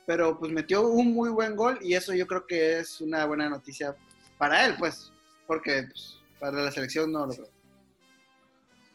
pero 0.04 0.38
pues 0.38 0.52
metió 0.52 0.88
un 0.88 1.12
muy 1.12 1.30
buen 1.30 1.54
gol 1.54 1.78
y 1.80 1.94
eso 1.94 2.12
yo 2.14 2.26
creo 2.26 2.46
que 2.46 2.80
es 2.80 3.00
una 3.00 3.24
buena 3.24 3.48
noticia 3.48 3.94
para 4.38 4.66
él, 4.66 4.74
pues, 4.78 5.12
porque 5.46 5.84
pues, 5.84 6.18
para 6.40 6.64
la 6.64 6.70
selección 6.70 7.12
no 7.12 7.26
lo 7.26 7.32
creo. 7.32 7.48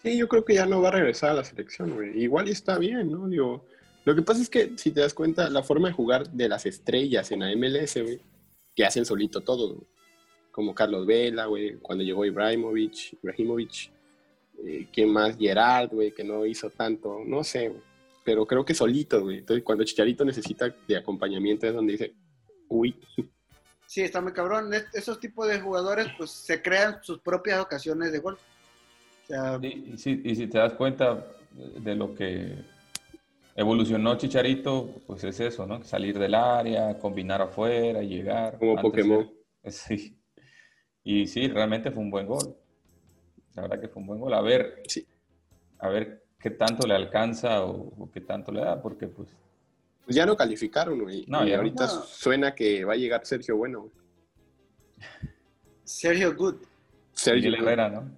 Sí, 0.03 0.17
yo 0.17 0.27
creo 0.27 0.43
que 0.43 0.55
ya 0.55 0.65
no 0.65 0.81
va 0.81 0.89
a 0.89 0.93
regresar 0.93 1.29
a 1.29 1.35
la 1.35 1.43
selección, 1.43 1.91
güey. 1.91 2.23
Igual 2.23 2.47
está 2.47 2.77
bien, 2.77 3.11
¿no? 3.11 3.27
Digo, 3.27 3.65
lo 4.03 4.15
que 4.15 4.23
pasa 4.23 4.41
es 4.41 4.49
que, 4.49 4.73
si 4.75 4.91
te 4.91 5.01
das 5.01 5.13
cuenta, 5.13 5.49
la 5.49 5.61
forma 5.61 5.89
de 5.89 5.93
jugar 5.93 6.27
de 6.29 6.49
las 6.49 6.65
estrellas 6.65 7.31
en 7.31 7.41
la 7.41 7.55
MLS, 7.55 8.01
güey, 8.01 8.19
que 8.75 8.83
hacen 8.83 9.05
solito 9.05 9.41
todo, 9.41 9.75
güey. 9.75 9.87
Como 10.51 10.75
Carlos 10.75 11.05
Vela, 11.05 11.45
güey, 11.45 11.77
cuando 11.77 12.03
llegó 12.03 12.25
Ibrahimovic, 12.25 13.13
Ibrahimovic, 13.23 13.91
eh, 14.65 14.87
¿quién 14.91 15.09
más? 15.11 15.37
Gerard, 15.37 15.89
güey, 15.91 16.11
que 16.11 16.23
no 16.23 16.45
hizo 16.45 16.69
tanto, 16.69 17.21
no 17.25 17.43
sé, 17.43 17.69
güey. 17.69 17.81
Pero 18.23 18.45
creo 18.45 18.63
que 18.63 18.73
solito, 18.75 19.21
güey. 19.21 19.39
Entonces, 19.39 19.63
cuando 19.63 19.83
Chicharito 19.83 20.23
necesita 20.25 20.73
de 20.87 20.97
acompañamiento 20.97 21.65
es 21.67 21.73
donde 21.73 21.93
dice, 21.93 22.13
uy, 22.69 22.95
Sí, 23.87 24.01
está 24.01 24.21
muy 24.21 24.31
cabrón. 24.31 24.73
Es- 24.73 24.87
Esos 24.93 25.19
tipos 25.19 25.49
de 25.49 25.59
jugadores, 25.59 26.07
pues, 26.17 26.31
se 26.31 26.61
crean 26.61 26.99
sus 27.03 27.19
propias 27.19 27.59
ocasiones 27.59 28.11
de 28.13 28.19
gol. 28.19 28.37
O 29.23 29.27
sea, 29.27 29.59
Sí, 29.59 29.83
y, 29.93 29.97
si, 29.97 30.21
y 30.23 30.35
si 30.35 30.47
te 30.47 30.59
das 30.59 30.73
cuenta 30.73 31.27
de 31.51 31.95
lo 31.95 32.15
que 32.15 32.55
evolucionó 33.55 34.17
Chicharito, 34.17 34.89
pues 35.07 35.23
es 35.25 35.39
eso, 35.41 35.65
¿no? 35.67 35.83
Salir 35.83 36.17
del 36.17 36.35
área, 36.35 36.97
combinar 36.99 37.41
afuera, 37.41 38.01
llegar. 38.01 38.57
como 38.57 38.71
Antes 38.77 38.83
Pokémon. 38.83 39.29
era- 39.63 39.71
Sí. 39.71 40.17
Y 41.03 41.27
sí, 41.27 41.47
realmente 41.47 41.91
fue 41.91 42.03
un 42.03 42.11
buen 42.11 42.27
gol. 42.27 42.55
La 43.55 43.63
verdad 43.63 43.79
que 43.81 43.87
fue 43.87 44.01
un 44.01 44.07
buen 44.07 44.19
gol. 44.19 44.33
A 44.33 44.41
ver, 44.41 44.81
Sí. 44.87 45.05
a 45.79 45.89
ver 45.89 46.23
qué 46.39 46.51
tanto 46.51 46.87
le 46.87 46.93
alcanza 46.95 47.63
o, 47.65 47.91
o 47.97 48.09
qué 48.11 48.21
tanto 48.21 48.51
le 48.51 48.61
da, 48.61 48.81
porque 48.81 49.07
pues 49.07 49.29
Pues 50.05 50.15
ya 50.15 50.25
no 50.25 50.35
calificaron, 50.35 50.99
güey. 50.99 51.25
No, 51.27 51.45
y 51.45 51.53
ahorita 51.53 51.85
No. 51.85 51.91
suena 52.03 52.55
que 52.55 52.83
va 52.85 52.93
a 52.93 52.97
llegar 52.97 53.25
Sergio 53.25 53.55
Bueno, 53.57 53.81
güey. 53.81 53.91
Sergio 55.83 56.35
Good. 56.35 56.55
Sergio 57.13 57.53
Herrera, 57.53 57.89
¿no? 57.89 58.09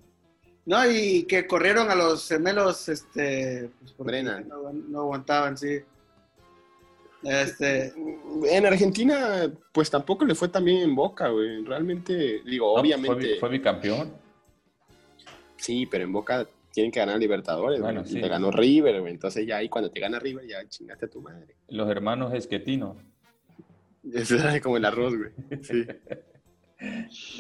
No, 0.66 0.90
y 0.90 1.24
que 1.24 1.46
corrieron 1.46 1.90
a 1.92 1.96
los 1.96 2.28
gemelos, 2.28 2.88
este, 2.88 3.70
pues, 3.80 3.92
porque 3.94 4.12
Brennan. 4.12 4.48
No, 4.48 4.72
no 4.72 5.00
aguantaban, 5.02 5.58
sí. 5.58 5.80
Este, 7.24 7.94
En 8.50 8.66
Argentina, 8.66 9.52
pues 9.72 9.90
tampoco 9.90 10.26
le 10.26 10.36
fue 10.36 10.50
tan 10.50 10.66
bien 10.66 10.82
en 10.82 10.96
Boca, 10.96 11.30
güey. 11.30 11.64
Realmente, 11.64 12.42
digo, 12.46 12.74
No, 12.76 12.82
obviamente, 12.82 13.16
Fue, 13.32 13.40
fue 13.40 13.50
bicampeón. 13.50 14.14
sí, 15.58 15.86
pero 15.86 16.04
en 16.04 16.12
Boca 16.12 16.46
tienen 16.72 16.92
que 16.92 17.00
ganar 17.00 17.20
Libertadores, 17.20 17.80
Bueno, 17.80 18.02
güey. 18.02 18.12
Y 18.12 18.16
sí. 18.16 18.22
Le 18.22 18.28
ganó 18.28 18.52
River, 18.52 19.02
güey. 19.02 19.14
Entonces 19.14 19.46
ya 19.48 19.58
ahí 19.58 19.70
cuando 19.70 19.90
te 19.92 20.00
gana 20.00 20.20
River, 20.20 20.46
ya 20.48 20.68
chingaste 20.68 21.06
a 21.06 21.10
tu 21.10 21.22
madre. 21.22 21.56
Los 21.70 21.90
hermanos 21.90 22.34
Esquetino. 22.34 22.98
Eso 24.12 24.36
es 24.36 24.62
como 24.62 24.76
el 24.78 24.84
arroz, 24.86 25.14
güey. 25.16 25.32
Sí. 25.64 25.86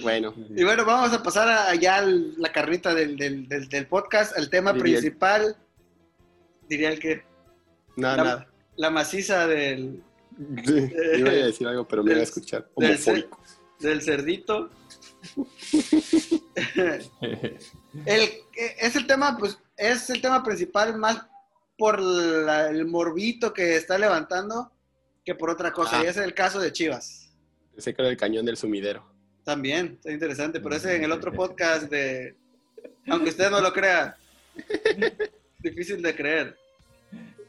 bueno, 0.02 0.34
y 0.56 0.64
bueno, 0.64 0.86
vamos 0.86 1.12
a 1.12 1.22
pasar 1.22 1.50
a, 1.50 1.70
allá 1.70 1.98
al- 1.98 2.40
la 2.40 2.52
carrita 2.54 2.94
del, 2.96 3.18
del, 3.18 3.48
del, 3.50 3.68
del 3.68 3.88
podcast, 3.88 4.38
al 4.38 4.50
tema 4.50 4.72
Diría 4.72 4.96
el- 4.96 5.02
principal, 5.02 5.58
diría 6.70 6.90
el 6.92 7.00
que, 7.00 7.24
nada, 7.98 8.16
la, 8.18 8.24
nada. 8.24 8.48
La 8.76 8.90
maciza 8.90 9.48
del, 9.48 10.02
Sí, 10.66 10.92
Iba 11.20 11.30
a 11.30 11.34
decir 11.34 11.68
algo, 11.68 11.88
pero 11.88 12.04
me 12.04 12.10
Del- 12.10 12.18
iba 12.18 12.22
a 12.22 12.24
escuchar 12.24 12.68
del- 12.78 13.28
del 13.80 14.02
cerdito. 14.02 14.70
El, 18.06 18.30
es 18.80 18.96
el 18.96 19.08
tema, 19.08 19.38
pues, 19.38 19.58
es 19.78 20.10
el 20.10 20.22
tema 20.22 20.44
principal 20.44 20.98
más 20.98 21.26
por 21.78 22.00
la- 22.00 22.70
el 22.70 22.86
morbito 22.86 23.54
que 23.54 23.76
está 23.76 23.98
levantando 23.98 24.72
que 25.26 25.36
por 25.36 25.50
otra 25.50 25.72
cosa. 25.72 26.00
Ah. 26.00 26.04
Y 26.04 26.08
ese 26.08 26.20
es 26.22 26.26
el 26.26 26.34
caso 26.34 26.60
de 26.60 26.72
Chivas. 26.72 27.32
Ese 27.78 27.94
creo 27.94 28.10
el 28.10 28.18
cañón 28.18 28.46
del 28.46 28.58
sumidero. 28.58 29.06
También, 29.44 29.94
está 29.98 30.12
interesante, 30.12 30.60
pero 30.60 30.76
ese 30.76 30.96
en 30.96 31.04
el 31.04 31.12
otro 31.12 31.32
podcast 31.34 31.90
de, 31.90 32.36
aunque 33.08 33.30
usted 33.30 33.50
no 33.50 33.62
lo 33.62 33.74
crea, 33.74 34.16
difícil 35.60 36.02
de 36.02 36.16
creer. 36.16 36.58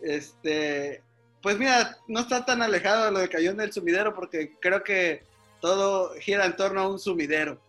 Este, 0.03 1.03
pues 1.45 1.59
mira, 1.59 1.99
no 2.09 2.21
está 2.21 2.45
tan 2.45 2.63
alejado 2.63 3.05
de 3.05 3.13
lo 3.13 3.19
de 3.21 3.29
Cañón 3.29 3.59
del 3.59 3.71
Sumidero 3.73 4.15
porque 4.15 4.57
creo 4.61 4.83
que 4.83 5.23
todo 5.61 6.15
gira 6.21 6.47
en 6.47 6.57
torno 6.57 6.81
a 6.81 6.89
un 6.89 6.99
sumidero. 6.99 7.61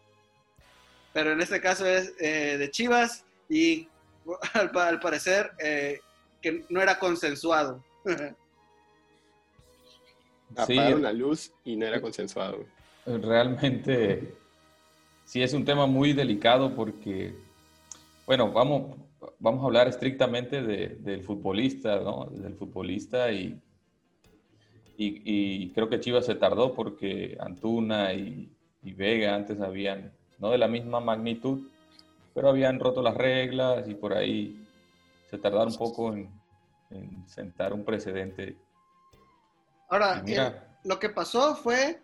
Pero 1.13 1.33
en 1.33 1.41
este 1.41 1.59
caso 1.61 1.85
es 1.85 2.13
eh, 2.19 2.57
de 2.57 2.71
Chivas 2.71 3.25
y 3.49 3.87
al, 4.53 4.71
pa- 4.71 4.87
al 4.87 4.99
parecer 5.01 5.51
eh, 5.59 5.99
que 6.41 6.63
no 6.69 6.81
era 6.81 6.97
consensuado. 6.97 7.83
Sí, 10.65 10.77
Apagaron 10.77 11.01
la 11.01 11.11
luz 11.11 11.51
y 11.65 11.75
no 11.75 11.85
era 11.85 11.99
consensuado, 11.99 12.65
realmente 13.05 14.33
sí 15.25 15.43
es 15.43 15.53
un 15.53 15.65
tema 15.65 15.85
muy 15.85 16.13
delicado 16.13 16.73
porque, 16.73 17.35
bueno, 18.25 18.51
vamos, 18.53 18.95
vamos 19.39 19.63
a 19.63 19.65
hablar 19.65 19.87
estrictamente 19.89 20.61
de- 20.61 20.95
del 20.99 21.23
futbolista, 21.23 21.99
¿no? 21.99 22.27
Del 22.31 22.55
futbolista 22.55 23.31
y, 23.33 23.59
y, 24.97 25.21
y 25.25 25.69
creo 25.71 25.89
que 25.89 25.99
Chivas 25.99 26.25
se 26.25 26.35
tardó 26.35 26.73
porque 26.73 27.37
Antuna 27.39 28.13
y, 28.13 28.49
y 28.83 28.93
Vega 28.93 29.35
antes 29.35 29.59
habían, 29.61 30.11
no 30.39 30.49
de 30.51 30.57
la 30.57 30.67
misma 30.67 30.99
magnitud, 30.99 31.67
pero 32.33 32.49
habían 32.49 32.79
roto 32.79 33.01
las 33.01 33.15
reglas 33.15 33.87
y 33.87 33.93
por 33.95 34.13
ahí 34.13 34.61
se 35.29 35.37
tardaron 35.37 35.69
un 35.73 35.77
poco 35.77 36.13
en, 36.13 36.29
en 36.91 37.27
sentar 37.27 37.73
un 37.73 37.83
precedente. 37.83 38.55
Ahora, 39.89 40.21
mira, 40.23 40.47
el- 40.83 40.89
lo 40.89 40.99
que 40.99 41.09
pasó 41.09 41.55
fue 41.55 41.99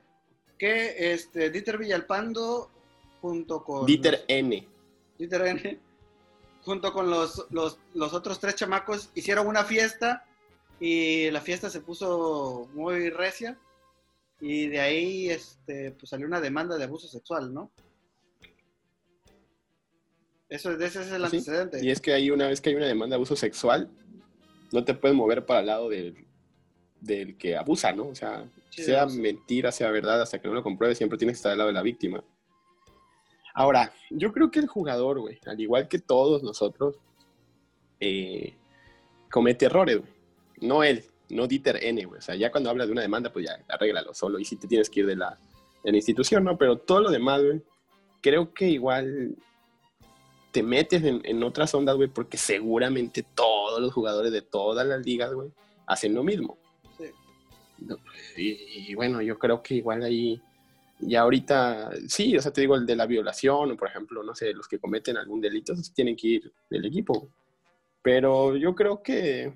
que 0.58 1.14
este, 1.14 1.50
Dieter 1.50 1.78
Villalpando 1.78 2.70
junto 3.22 3.64
con... 3.64 3.86
Dieter 3.86 4.24
N. 4.28 4.68
Dieter 5.18 5.42
N, 5.48 5.80
junto 6.64 6.92
con 6.94 7.10
los, 7.10 7.46
los, 7.52 7.78
los 7.94 8.14
otros 8.14 8.40
tres 8.40 8.56
chamacos, 8.56 9.10
hicieron 9.16 9.48
una 9.48 9.64
fiesta 9.64 10.26
y 10.82 11.30
la 11.30 11.40
fiesta 11.42 11.70
se 11.70 11.80
puso 11.80 12.68
muy 12.74 13.12
recia 13.12 13.58
y 14.40 14.68
de 14.68 14.80
ahí 14.80 15.30
este, 15.30 15.92
pues 15.92 16.10
salió 16.10 16.26
una 16.26 16.42
demanda 16.42 16.76
de 16.76 16.86
abuso 16.86 17.08
sexual, 17.08 17.54
¿no? 17.54 17.72
Eso, 20.50 20.72
ese 20.72 20.86
es 21.04 21.12
el 21.12 21.22
¿Sí? 21.30 21.38
antecedente. 21.38 21.86
Y 21.86 21.92
es 21.92 22.02
que 22.02 22.12
ahí 22.12 22.32
una 22.32 22.48
vez 22.48 22.60
que 22.60 22.72
hay 22.72 22.76
una 22.76 22.88
demanda 22.88 23.14
de 23.14 23.18
abuso 23.18 23.36
sexual, 23.36 23.92
no 24.74 24.84
te 24.84 24.96
puedes 24.96 25.16
mover 25.16 25.46
para 25.46 25.60
el 25.60 25.68
lado 25.68 25.88
del, 25.88 26.26
del 27.00 27.38
que 27.38 27.56
abusa, 27.56 27.94
¿no? 27.94 28.08
O 28.08 28.16
sea, 28.16 28.50
Sí, 28.72 28.84
sea 28.84 29.06
mentira, 29.06 29.72
sea 29.72 29.92
verdad, 29.92 30.22
hasta 30.22 30.42
que 30.42 30.48
no 30.48 30.54
lo 30.54 30.64
compruebes, 30.64 30.98
siempre 30.98 31.18
tienes 31.20 31.36
que 31.36 31.40
estar 31.40 31.52
del 31.52 31.60
lado 31.60 31.68
de 31.68 31.74
la 31.74 31.82
víctima. 31.84 32.24
Ahora, 33.54 33.94
yo 34.10 34.32
creo 34.32 34.50
que 34.50 34.60
el 34.60 34.68
jugador, 34.68 35.20
güey, 35.20 35.40
al 35.46 35.60
igual 35.60 35.90
que 35.90 36.00
todos 36.00 36.42
nosotros, 36.42 36.98
eh, 38.00 38.56
comete 39.30 39.66
errores, 39.66 40.00
güey. 40.00 40.21
No 40.62 40.84
él, 40.84 41.04
no 41.30 41.48
Dieter 41.48 41.84
N, 41.84 42.06
güey. 42.06 42.20
O 42.20 42.22
sea, 42.22 42.36
ya 42.36 42.52
cuando 42.52 42.70
hablas 42.70 42.88
de 42.88 42.94
una 42.94 43.02
demanda, 43.02 43.32
pues 43.32 43.46
ya, 43.46 43.64
arréglalo 43.68 44.14
solo. 44.14 44.40
Y 44.40 44.46
si 44.46 44.56
te 44.56 44.68
tienes 44.68 44.90
que 44.90 45.02
ir 45.02 45.08
de 45.08 45.16
la, 45.16 45.38
de 45.84 45.92
la 45.92 45.98
institución, 45.98 46.44
¿no? 46.44 46.58
Pero 46.58 46.78
todo 46.78 47.02
lo 47.02 47.10
demás, 47.10 47.42
güey, 47.44 47.62
creo 48.22 48.54
que 48.54 48.70
igual 48.70 49.36
te 50.52 50.64
metes 50.64 51.04
en, 51.04 51.22
en 51.24 51.44
otras 51.44 51.74
ondas, 51.74 51.96
güey, 51.96 52.10
porque 52.10 52.38
seguramente 52.38 53.24
todos 53.36 53.82
los 53.82 53.94
jugadores 53.94 54.32
de 54.32 54.42
todas 54.42 54.86
las 54.86 55.04
ligas, 55.06 55.34
güey, 55.34 55.50
hacen 55.88 56.14
lo 56.14 56.24
mismo. 56.24 56.58
Sí. 56.98 57.06
Y, 58.38 58.92
y 58.92 58.96
bueno, 58.96 59.22
yo 59.22 59.40
creo 59.40 59.64
que 59.64 59.76
igual 59.76 60.04
ahí, 60.04 60.42
ya 61.00 61.22
ahorita, 61.22 61.92
sí, 62.08 62.38
o 62.38 62.42
sea, 62.42 62.52
te 62.52 62.62
digo, 62.62 62.76
el 62.76 62.86
de 62.86 62.96
la 62.96 63.06
violación, 63.06 63.72
o 63.72 63.78
por 63.78 63.88
ejemplo, 63.88 64.24
no 64.24 64.36
sé, 64.36 64.54
los 64.54 64.68
que 64.68 64.80
cometen 64.80 65.18
algún 65.18 65.42
delito, 65.42 65.74
tienen 65.94 66.16
que 66.16 66.28
ir 66.28 66.54
del 66.70 66.86
equipo. 66.86 67.30
Pero 68.02 68.56
yo 68.58 68.76
creo 68.76 69.02
que, 69.02 69.54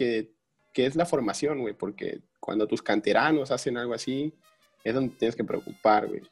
que, 0.00 0.30
que 0.72 0.86
es 0.86 0.96
la 0.96 1.04
formación, 1.04 1.58
güey, 1.60 1.74
porque 1.74 2.20
cuando 2.40 2.66
tus 2.66 2.80
canteranos 2.80 3.50
hacen 3.50 3.76
algo 3.76 3.92
así, 3.92 4.32
es 4.82 4.94
donde 4.94 5.14
tienes 5.16 5.36
que 5.36 5.44
preocupar, 5.44 6.06
güey, 6.08 6.22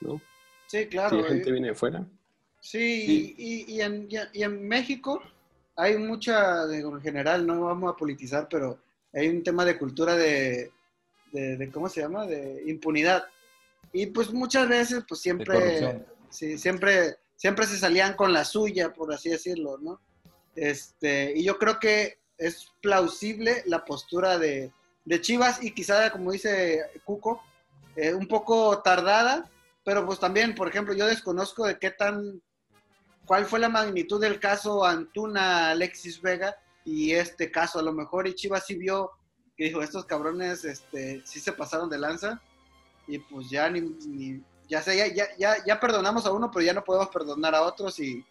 ¿no? 0.00 0.18
Sí, 0.66 0.78
Si 0.84 0.86
claro. 0.88 1.20
la 1.20 1.28
gente 1.28 1.50
y- 1.50 1.52
viene 1.52 1.68
de 1.68 1.74
fuera. 1.74 2.06
Sí, 2.60 3.02
Sí. 3.04 3.34
Y, 3.36 3.74
y 3.74 3.82
en, 3.82 4.06
y 4.10 4.16
en- 4.16 4.28
y 4.32 4.42
en 4.44 4.66
México 4.66 5.22
hay 5.76 5.98
mucha, 5.98 6.66
digo, 6.68 6.96
en 6.96 7.02
general, 7.02 7.46
no 7.46 7.60
vamos 7.66 7.92
a 7.92 7.96
politizar, 7.96 8.48
pero 8.48 8.78
hay 9.12 9.28
un 9.28 9.42
tema 9.42 9.64
de 9.66 9.76
cultura 9.78 10.16
de, 10.16 10.70
de, 11.32 11.56
de- 11.58 11.70
¿cómo 11.70 11.88
se 11.90 12.00
llama? 12.00 12.26
De 12.26 12.62
impunidad. 12.66 13.24
Y 13.92 14.06
pues 14.06 14.32
muchas 14.32 14.66
veces, 14.68 15.04
pues 15.06 15.20
siempre, 15.20 16.02
sí, 16.30 16.56
siempre, 16.56 17.16
siempre 17.36 17.66
se 17.66 17.76
salían 17.78 18.14
con 18.14 18.32
la 18.32 18.44
suya, 18.46 18.92
por 18.94 19.12
así 19.12 19.28
decirlo, 19.28 19.76
¿no? 19.78 20.00
Este, 20.56 21.32
y 21.36 21.44
yo 21.44 21.58
creo 21.58 21.78
que 21.78 22.17
es 22.38 22.70
plausible 22.80 23.62
la 23.66 23.84
postura 23.84 24.38
de, 24.38 24.72
de 25.04 25.20
Chivas 25.20 25.62
y 25.62 25.72
quizá, 25.72 26.10
como 26.10 26.32
dice 26.32 26.84
Cuco, 27.04 27.42
eh, 27.96 28.14
un 28.14 28.26
poco 28.28 28.80
tardada, 28.80 29.50
pero 29.84 30.06
pues 30.06 30.18
también, 30.20 30.54
por 30.54 30.68
ejemplo, 30.68 30.94
yo 30.94 31.06
desconozco 31.06 31.66
de 31.66 31.78
qué 31.78 31.90
tan, 31.90 32.40
cuál 33.26 33.44
fue 33.46 33.58
la 33.58 33.68
magnitud 33.68 34.20
del 34.20 34.38
caso 34.38 34.84
Antuna 34.84 35.70
Alexis 35.70 36.20
Vega 36.22 36.56
y 36.84 37.12
este 37.12 37.50
caso, 37.50 37.78
a 37.78 37.82
lo 37.82 37.92
mejor 37.92 38.26
y 38.28 38.34
Chivas 38.34 38.64
sí 38.66 38.76
vio 38.76 39.10
que 39.56 39.64
dijo, 39.64 39.82
estos 39.82 40.04
cabrones 40.04 40.64
este, 40.64 41.20
sí 41.26 41.40
se 41.40 41.52
pasaron 41.52 41.90
de 41.90 41.98
lanza 41.98 42.40
y 43.08 43.18
pues 43.18 43.50
ya 43.50 43.68
ni, 43.68 43.80
ni- 43.80 44.42
ya 44.68 44.82
sé, 44.82 44.96
ya, 44.96 45.06
ya, 45.08 45.26
ya, 45.38 45.64
ya 45.64 45.80
perdonamos 45.80 46.26
a 46.26 46.30
uno, 46.30 46.50
pero 46.50 46.64
ya 46.64 46.74
no 46.74 46.84
podemos 46.84 47.08
perdonar 47.08 47.54
a 47.54 47.62
otros 47.62 47.98
y, 48.00 48.22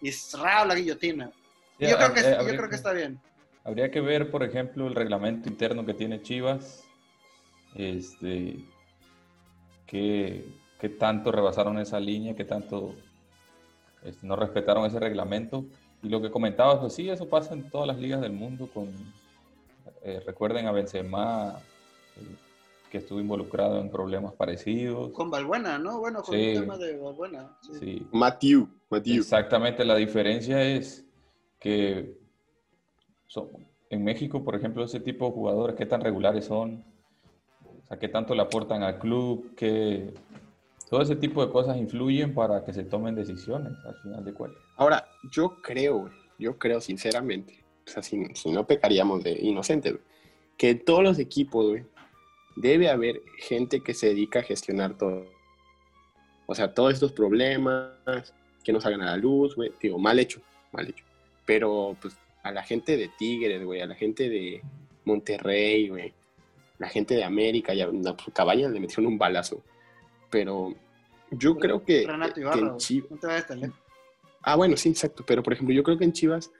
y 0.00 0.10
cerrado 0.10 0.64
la 0.64 0.74
guillotina. 0.74 1.30
Sí, 1.78 1.84
yo, 1.90 1.96
creo 1.98 2.14
que, 2.14 2.20
eh, 2.20 2.36
yo 2.38 2.56
creo 2.56 2.68
que 2.70 2.74
está 2.76 2.92
bien. 2.92 3.20
Habría 3.64 3.90
que 3.90 4.00
ver, 4.00 4.30
por 4.30 4.42
ejemplo, 4.42 4.86
el 4.86 4.94
reglamento 4.94 5.48
interno 5.48 5.86
que 5.86 5.94
tiene 5.94 6.20
Chivas. 6.22 6.84
Este, 7.74 8.58
qué, 9.86 10.44
qué 10.78 10.88
tanto 10.90 11.32
rebasaron 11.32 11.78
esa 11.78 11.98
línea, 11.98 12.36
qué 12.36 12.44
tanto 12.44 12.94
este, 14.02 14.26
no 14.26 14.36
respetaron 14.36 14.84
ese 14.84 15.00
reglamento. 15.00 15.64
Y 16.02 16.08
lo 16.10 16.20
que 16.20 16.30
comentabas, 16.30 16.78
pues 16.78 16.92
sí, 16.92 17.08
eso 17.08 17.28
pasa 17.28 17.54
en 17.54 17.70
todas 17.70 17.86
las 17.86 17.98
ligas 17.98 18.20
del 18.20 18.32
mundo. 18.32 18.68
Con, 18.72 18.88
eh, 20.02 20.22
recuerden 20.26 20.66
a 20.66 20.72
Benzema, 20.72 21.58
eh, 22.16 22.36
que 22.90 22.98
estuvo 22.98 23.18
involucrado 23.18 23.80
en 23.80 23.90
problemas 23.90 24.34
parecidos. 24.34 25.10
Con 25.12 25.30
Balbuena, 25.30 25.78
¿no? 25.78 25.98
Bueno, 26.00 26.22
con 26.22 26.34
Sí. 26.34 26.48
el 26.50 26.60
tema 26.60 26.76
de 26.76 26.98
Balbuena. 26.98 27.56
sí. 27.62 27.72
Sí, 27.80 28.06
Matthew, 28.12 28.68
Matthew. 28.90 29.16
Exactamente, 29.16 29.84
la 29.86 29.96
diferencia 29.96 30.62
es 30.62 31.04
que 31.58 32.18
en 33.90 34.04
México, 34.04 34.44
por 34.44 34.56
ejemplo, 34.56 34.84
ese 34.84 35.00
tipo 35.00 35.26
de 35.26 35.32
jugadores, 35.32 35.76
¿qué 35.76 35.86
tan 35.86 36.00
regulares 36.00 36.46
son? 36.46 36.84
O 37.84 37.86
sea, 37.86 37.98
¿qué 37.98 38.08
tanto 38.08 38.34
le 38.34 38.42
aportan 38.42 38.82
al 38.82 38.98
club? 38.98 39.54
¿Qué... 39.56 40.12
Todo 40.90 41.02
ese 41.02 41.16
tipo 41.16 41.44
de 41.44 41.50
cosas 41.50 41.76
influyen 41.76 42.34
para 42.34 42.64
que 42.64 42.72
se 42.72 42.84
tomen 42.84 43.14
decisiones, 43.14 43.72
al 43.84 43.94
final 44.02 44.24
de 44.24 44.32
cuentas. 44.32 44.62
Ahora, 44.76 45.04
yo 45.32 45.56
creo, 45.62 46.10
yo 46.38 46.58
creo 46.58 46.80
sinceramente, 46.80 47.64
o 47.86 47.90
sea, 47.90 48.02
si, 48.02 48.26
si 48.34 48.52
no 48.52 48.66
pecaríamos 48.66 49.24
de 49.24 49.32
inocentes, 49.32 49.96
que 50.56 50.74
todos 50.74 51.02
los 51.02 51.18
equipos, 51.18 51.66
güey, 51.66 51.84
debe 52.56 52.88
haber 52.88 53.22
gente 53.38 53.80
que 53.80 53.94
se 53.94 54.08
dedica 54.08 54.40
a 54.40 54.42
gestionar 54.42 54.96
todo. 54.96 55.26
O 56.46 56.54
sea, 56.54 56.72
todos 56.72 56.92
estos 56.92 57.12
problemas 57.12 58.34
que 58.62 58.72
nos 58.72 58.82
salgan 58.82 59.02
a 59.02 59.06
la 59.06 59.16
luz, 59.16 59.56
güey, 59.56 59.72
digo, 59.80 59.98
mal 59.98 60.18
hecho, 60.18 60.40
mal 60.72 60.88
hecho. 60.88 61.04
Pero, 61.46 61.96
pues, 62.00 62.16
a 62.44 62.52
la 62.52 62.62
gente 62.62 62.96
de 62.96 63.08
Tigres, 63.08 63.64
güey, 63.64 63.80
a 63.80 63.86
la 63.86 63.94
gente 63.94 64.28
de 64.28 64.62
Monterrey, 65.04 65.88
güey, 65.88 66.12
la 66.78 66.88
gente 66.88 67.14
de 67.14 67.24
América, 67.24 67.74
ya, 67.74 67.86
no, 67.86 68.16
pues, 68.16 68.28
Cabañas 68.32 68.70
le 68.70 68.80
metieron 68.80 69.06
un 69.06 69.18
balazo. 69.18 69.62
Pero 70.30 70.74
yo 71.30 71.56
creo 71.56 71.82
que, 71.82 72.06
Renato 72.06 72.34
que 72.34 72.40
Ibarra, 72.42 72.68
en 72.68 72.76
Chivas... 72.76 73.10
no 73.10 73.16
te 73.16 73.26
vayas 73.26 73.46
tan 73.46 73.60
lejos. 73.60 73.78
Ah, 74.42 74.56
bueno, 74.56 74.76
sí, 74.76 74.90
exacto. 74.90 75.24
Pero, 75.26 75.42
por 75.42 75.54
ejemplo, 75.54 75.74
yo 75.74 75.82
creo 75.82 75.96
que 75.96 76.04
en 76.04 76.12
Chivas, 76.12 76.50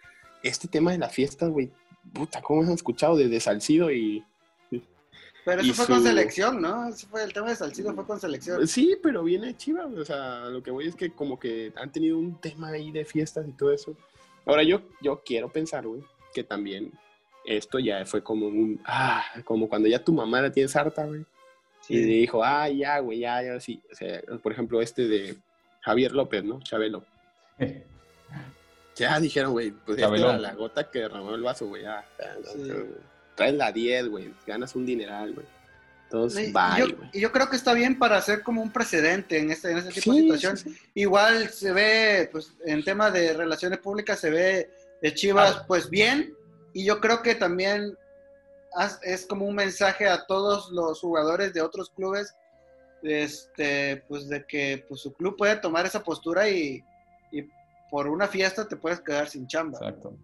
este 0.43 0.69
tema 0.69 0.93
de 0.93 0.99
la 0.99 1.11
fiesta, 1.11 1.47
güey, 1.49 1.71
puta, 2.15 2.41
¿cómo 2.41 2.63
han 2.63 2.71
escuchado? 2.71 3.17
Desde 3.17 3.39
Salcido 3.41 3.93
y... 3.93 4.25
Pero 5.45 5.63
Y 5.63 5.69
eso 5.69 5.85
fue 5.85 5.97
con 5.97 6.03
selección, 6.03 6.63
¿no? 6.63 6.89
Ese 6.89 7.07
fue 7.07 7.23
el 7.23 7.35
tema 7.35 7.51
de 7.51 7.57
Salcido, 7.57 7.93
fue 7.93 8.07
con 8.07 8.19
selección. 8.19 8.67
Sí, 8.67 8.97
pero 9.03 9.23
viene 9.23 9.49
de 9.49 9.57
Chivas. 9.59 9.93
O 9.93 10.03
sea, 10.03 10.47
lo 10.47 10.63
que 10.63 10.71
voy 10.71 10.89
es 10.89 10.97
que 10.97 11.11
como 11.11 11.39
que 11.39 11.71
han 11.77 11.93
tenido 11.93 12.17
un 12.17 12.41
tema 12.41 12.69
ahí 12.69 12.91
de 12.91 13.05
fiestas 13.05 13.47
y 13.47 13.53
todo 13.53 13.71
eso. 13.71 13.95
Ahora, 14.47 14.63
yo, 14.63 14.83
yo 15.01 15.23
quiero 15.25 15.49
pensar, 15.51 15.87
güey, 15.87 16.03
que 16.35 16.45
también 16.45 16.93
esto 17.45 17.79
ya 17.79 18.05
fue 18.07 18.23
como 18.23 18.47
un... 18.47 18.81
Ah, 18.85 19.25
como 19.45 19.69
cuando 19.69 19.89
ya 19.89 19.99
tu 20.03 20.13
mamá 20.13 20.41
la 20.43 20.53
tienes 20.53 20.75
harta, 20.77 21.05
güey. 21.05 21.25
Y 21.89 21.99
dijo, 21.99 22.43
ah, 22.43 22.69
ya, 22.69 22.99
güey, 23.01 23.19
ya, 23.21 23.43
ya, 23.43 23.61
sí. 23.61 23.83
O 23.93 23.95
sea, 23.95 24.21
por 24.43 24.53
ejemplo, 24.53 24.81
este 24.81 25.07
de 25.07 25.37
Javier 25.83 26.13
López, 26.13 26.43
¿no? 26.45 26.61
Chabelo. 26.61 27.05
Ya 28.97 29.19
dijeron, 29.19 29.51
güey, 29.51 29.73
pues 29.73 29.99
esta 29.99 30.15
era 30.15 30.39
la 30.39 30.55
gota 30.55 30.89
que 30.89 31.01
derramó 31.01 31.35
el 31.35 31.43
vaso, 31.43 31.67
güey. 31.67 31.83
Ya, 31.83 32.05
Sí. 32.45 32.71
traes 33.35 33.55
la 33.55 33.73
10, 33.73 34.07
güey. 34.09 34.33
Ganas 34.47 34.77
un 34.77 34.87
dineral, 34.87 35.35
güey. 35.35 35.47
Entonces, 36.05 36.53
bye, 36.53 36.97
yo, 37.13 37.33
creo 37.33 37.51
que 37.51 37.57
está 37.57 37.73
bien 37.75 37.99
para 37.99 38.17
hacer 38.19 38.43
como 38.43 38.63
un 38.63 38.71
precedente 38.73 39.39
en 39.39 39.51
este, 39.51 39.71
en 39.73 39.79
este 39.79 39.93
tipo 40.01 40.13
de 40.13 40.21
situación. 40.23 40.57
sí, 40.57 40.71
sí. 40.71 40.79
Igual 40.95 41.49
se 41.51 41.73
ve, 41.73 42.29
pues, 42.31 42.53
en 42.65 42.85
tema 42.85 43.11
de 43.11 43.33
relaciones 43.33 43.79
públicas, 43.81 44.21
se 44.21 44.31
ve 44.31 44.71
de 45.03 45.15
Chivas, 45.15 45.57
Ah. 45.59 45.65
pues 45.67 45.91
bien. 45.91 46.35
Y 46.73 46.85
yo 46.85 47.01
creo 47.01 47.21
que 47.23 47.35
también 47.35 47.97
es 49.03 49.27
como 49.27 49.47
un 49.47 49.55
mensaje 49.57 50.07
a 50.09 50.25
todos 50.27 50.71
los 50.71 51.01
jugadores 51.01 51.53
de 51.53 51.63
otros 51.63 51.91
clubes, 51.91 52.35
este, 53.03 54.03
pues, 54.09 54.29
de 54.29 54.45
que 54.47 54.85
pues, 54.89 55.01
su 55.01 55.13
club 55.13 55.37
puede 55.37 55.57
tomar 55.57 55.85
esa 55.87 56.03
postura 56.03 56.49
y, 56.49 56.83
y 57.33 57.47
por 57.91 58.09
una 58.09 58.27
fiesta 58.29 58.67
te 58.67 58.77
puedes 58.77 59.01
quedar 59.01 59.29
sin 59.29 59.47
chamba. 59.47 59.79
Exacto. 59.79 60.17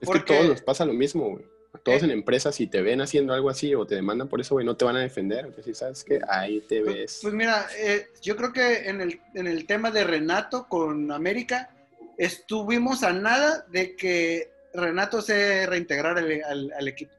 Es 0.00 0.06
porque- 0.06 0.24
que 0.24 0.34
a 0.34 0.36
todos 0.38 0.50
nos 0.50 0.62
pasa 0.62 0.84
lo 0.84 0.92
mismo, 0.92 1.30
güey. 1.30 1.44
Todos 1.84 2.02
en 2.02 2.10
empresas, 2.10 2.54
si 2.54 2.66
te 2.66 2.82
ven 2.82 3.00
haciendo 3.00 3.32
algo 3.32 3.48
así 3.48 3.74
o 3.74 3.86
te 3.86 3.94
demandan 3.94 4.28
por 4.28 4.40
eso, 4.40 4.54
güey, 4.54 4.64
no 4.66 4.76
te 4.76 4.84
van 4.84 4.96
a 4.96 5.00
defender. 5.00 5.46
Entonces, 5.46 5.78
¿sabes 5.78 6.04
qué? 6.04 6.20
Ahí 6.28 6.60
te 6.68 6.80
Pues, 6.82 6.94
ves. 6.96 7.18
pues 7.22 7.34
mira, 7.34 7.66
eh, 7.78 8.06
yo 8.22 8.36
creo 8.36 8.52
que 8.52 8.88
en 8.88 9.00
el, 9.00 9.20
en 9.34 9.46
el 9.46 9.66
tema 9.66 9.90
de 9.90 10.04
Renato 10.04 10.66
con 10.68 11.10
América, 11.10 11.70
estuvimos 12.18 13.02
a 13.02 13.12
nada 13.12 13.66
de 13.70 13.96
que 13.96 14.50
Renato 14.74 15.20
se 15.22 15.66
reintegrara 15.66 16.20
al, 16.20 16.42
al- 16.44 16.72
al 16.78 16.88
equipo. 16.88 17.12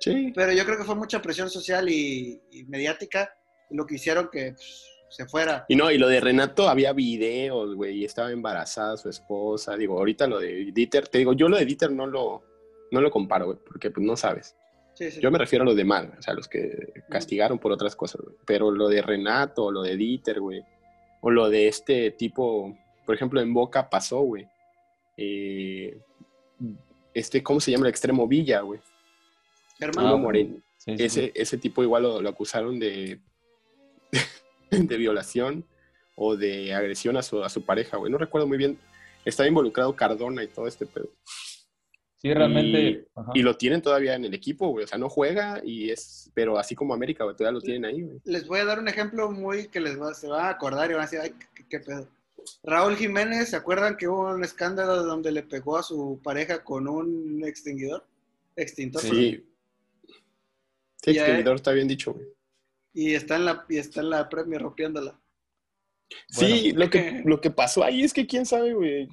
Sí. 0.00 0.32
Pero 0.34 0.52
yo 0.52 0.64
creo 0.64 0.76
que 0.78 0.84
fue 0.84 0.94
mucha 0.94 1.20
presión 1.22 1.48
social 1.50 1.88
y, 1.88 2.40
y 2.50 2.64
mediática 2.64 3.34
lo 3.70 3.86
que 3.86 3.94
hicieron 3.96 4.28
que 4.30 4.52
pues, 4.52 4.84
se 5.08 5.26
fuera. 5.26 5.64
Y 5.68 5.76
no, 5.76 5.90
y 5.90 5.98
lo 5.98 6.08
de 6.08 6.20
Renato 6.20 6.68
había 6.68 6.92
videos, 6.92 7.74
güey, 7.74 7.98
y 7.98 8.04
estaba 8.04 8.30
embarazada 8.30 8.96
su 8.96 9.08
esposa. 9.08 9.76
Digo, 9.76 9.98
ahorita 9.98 10.26
lo 10.26 10.38
de 10.38 10.70
Dieter, 10.72 11.08
te 11.08 11.18
digo, 11.18 11.32
yo 11.32 11.48
lo 11.48 11.56
de 11.56 11.64
Dieter 11.64 11.90
no 11.90 12.06
lo, 12.06 12.42
no 12.90 13.00
lo 13.00 13.10
comparo, 13.10 13.46
güey, 13.46 13.58
porque 13.66 13.90
pues 13.90 14.04
no 14.06 14.16
sabes. 14.16 14.56
Sí, 14.94 15.10
sí. 15.10 15.20
Yo 15.20 15.30
me 15.30 15.38
refiero 15.38 15.62
a 15.62 15.66
los 15.66 15.76
demás, 15.76 16.08
o 16.18 16.22
sea, 16.22 16.34
los 16.34 16.48
que 16.48 16.92
castigaron 17.08 17.58
por 17.58 17.70
otras 17.72 17.94
cosas, 17.94 18.20
güey. 18.20 18.34
Pero 18.44 18.70
lo 18.70 18.88
de 18.88 19.00
Renato, 19.02 19.66
o 19.66 19.70
lo 19.72 19.82
de 19.82 19.96
Dieter, 19.96 20.40
güey. 20.40 20.62
O 21.20 21.30
lo 21.30 21.48
de 21.48 21.68
este 21.68 22.10
tipo, 22.10 22.76
por 23.06 23.14
ejemplo, 23.14 23.40
en 23.40 23.54
Boca 23.54 23.88
pasó, 23.88 24.20
güey. 24.22 24.46
Eh, 25.16 25.98
este, 27.14 27.42
¿cómo 27.42 27.60
se 27.60 27.70
llama? 27.70 27.86
El 27.86 27.90
extremo 27.90 28.26
Villa, 28.26 28.60
güey. 28.60 28.80
Hermano, 29.80 30.08
Ah, 30.08 30.16
Moreno. 30.16 30.56
Sí, 30.78 30.96
sí, 30.96 31.04
Ese, 31.04 31.22
sí. 31.26 31.32
ese 31.34 31.58
tipo 31.58 31.82
igual 31.82 32.02
lo, 32.04 32.20
lo 32.20 32.28
acusaron 32.28 32.78
de, 32.78 33.20
de 34.70 34.96
violación 34.96 35.64
o 36.16 36.36
de 36.36 36.74
agresión 36.74 37.16
a 37.16 37.22
su, 37.22 37.42
a 37.44 37.48
su 37.48 37.62
pareja, 37.64 37.96
güey. 37.96 38.10
No 38.10 38.18
recuerdo 38.18 38.46
muy 38.48 38.58
bien. 38.58 38.78
Estaba 39.24 39.48
involucrado 39.48 39.94
Cardona 39.94 40.42
y 40.42 40.48
todo 40.48 40.66
este 40.66 40.86
pedo. 40.86 41.08
Sí, 42.20 42.34
realmente. 42.34 43.06
Y 43.34 43.42
lo 43.42 43.56
tienen 43.56 43.80
todavía 43.80 44.14
en 44.14 44.24
el 44.24 44.34
equipo, 44.34 44.68
güey. 44.68 44.84
O 44.84 44.88
sea, 44.88 44.98
no 44.98 45.08
juega 45.08 45.60
y 45.64 45.90
es... 45.90 46.30
Pero 46.34 46.58
así 46.58 46.74
como 46.74 46.92
América, 46.92 47.22
güey, 47.22 47.36
todavía 47.36 47.54
lo 47.58 47.60
tienen 47.60 47.84
ahí, 47.84 48.02
güey. 48.02 48.20
les 48.24 48.46
voy 48.46 48.58
a 48.58 48.64
dar 48.64 48.80
un 48.80 48.88
ejemplo 48.88 49.30
muy 49.30 49.68
que 49.68 49.80
les 49.80 50.00
va, 50.00 50.12
se 50.14 50.26
van 50.26 50.46
a 50.46 50.50
acordar 50.50 50.90
y 50.90 50.94
van 50.94 51.02
a 51.02 51.06
decir, 51.06 51.20
ay, 51.22 51.32
qué, 51.54 51.64
qué 51.68 51.80
pedo. 51.80 52.08
Raúl 52.64 52.96
Jiménez, 52.96 53.50
¿se 53.50 53.56
acuerdan 53.56 53.96
que 53.96 54.08
hubo 54.08 54.34
un 54.34 54.42
escándalo 54.42 55.02
donde 55.04 55.30
le 55.30 55.42
pegó 55.42 55.76
a 55.76 55.82
su 55.82 56.20
pareja 56.22 56.64
con 56.64 56.88
un 56.88 57.44
extinguidor? 57.44 58.04
Extintor. 58.56 59.02
Sí. 59.02 59.44
Sí, 61.02 61.10
extinguidor 61.10 61.56
está 61.56 61.72
bien 61.72 61.88
dicho, 61.88 62.12
güey. 62.12 62.26
Y 62.92 63.14
está 63.14 63.36
en 63.36 63.44
la, 63.44 63.64
y 63.68 63.78
está 63.78 64.00
en 64.00 64.10
la 64.10 64.28
premia 64.28 64.58
rompiéndola. 64.58 65.20
Sí, 66.28 66.72
Bueno. 66.72 66.84
lo, 66.84 66.90
que, 66.90 67.22
lo 67.24 67.40
que 67.40 67.50
pasó 67.50 67.84
ahí 67.84 68.02
es 68.02 68.12
que 68.12 68.26
quién 68.26 68.44
sabe, 68.44 68.72
güey. 68.72 69.08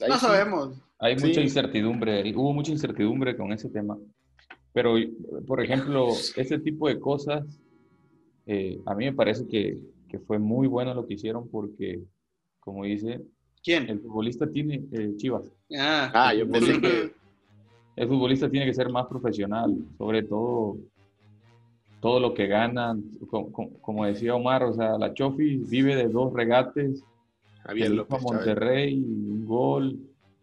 Ahí 0.00 0.08
No 0.08 0.14
sí. 0.14 0.26
sabemos. 0.26 0.82
Hay 0.98 1.18
Sí. 1.18 1.26
mucha 1.26 1.40
incertidumbre, 1.40 2.34
hubo 2.34 2.52
mucha 2.52 2.72
incertidumbre 2.72 3.36
con 3.36 3.52
ese 3.52 3.68
tema. 3.68 3.98
Pero, 4.72 4.94
por 5.46 5.62
ejemplo, 5.62 6.08
ese 6.36 6.58
tipo 6.58 6.88
de 6.88 7.00
cosas, 7.00 7.60
eh, 8.46 8.80
a 8.86 8.94
mí 8.94 9.06
me 9.06 9.12
parece 9.12 9.46
que, 9.46 9.78
que, 10.08 10.18
fue 10.18 10.38
muy 10.38 10.66
bueno 10.66 10.94
lo 10.94 11.06
que 11.06 11.14
hicieron 11.14 11.48
porque, 11.48 12.00
como 12.60 12.84
dice, 12.84 13.20
¿quién? 13.62 13.88
El 13.88 14.00
futbolista 14.00 14.46
tiene, 14.50 14.84
eh, 14.92 15.14
Chivas. 15.16 15.50
Ah, 15.78 16.10
ah 16.14 16.34
yo 16.34 16.48
pensé 16.50 16.80
que... 16.80 17.12
El 17.96 18.08
futbolista 18.08 18.50
tiene 18.50 18.66
que 18.66 18.74
ser 18.74 18.90
más 18.90 19.06
profesional, 19.06 19.74
sobre 19.96 20.22
todo 20.22 20.76
todo 22.00 22.20
lo 22.20 22.34
que 22.34 22.46
ganan, 22.46 23.02
como, 23.80 24.04
decía 24.04 24.34
Omar, 24.34 24.62
o 24.62 24.72
sea, 24.74 24.96
la 24.98 25.12
Chofi 25.12 25.56
vive 25.56 25.96
de 25.96 26.08
dos 26.08 26.32
regates, 26.32 27.02
Javier 27.66 27.90
López, 27.90 28.22
Monterrey, 28.22 28.94
un 28.94 29.44
gol 29.44 29.98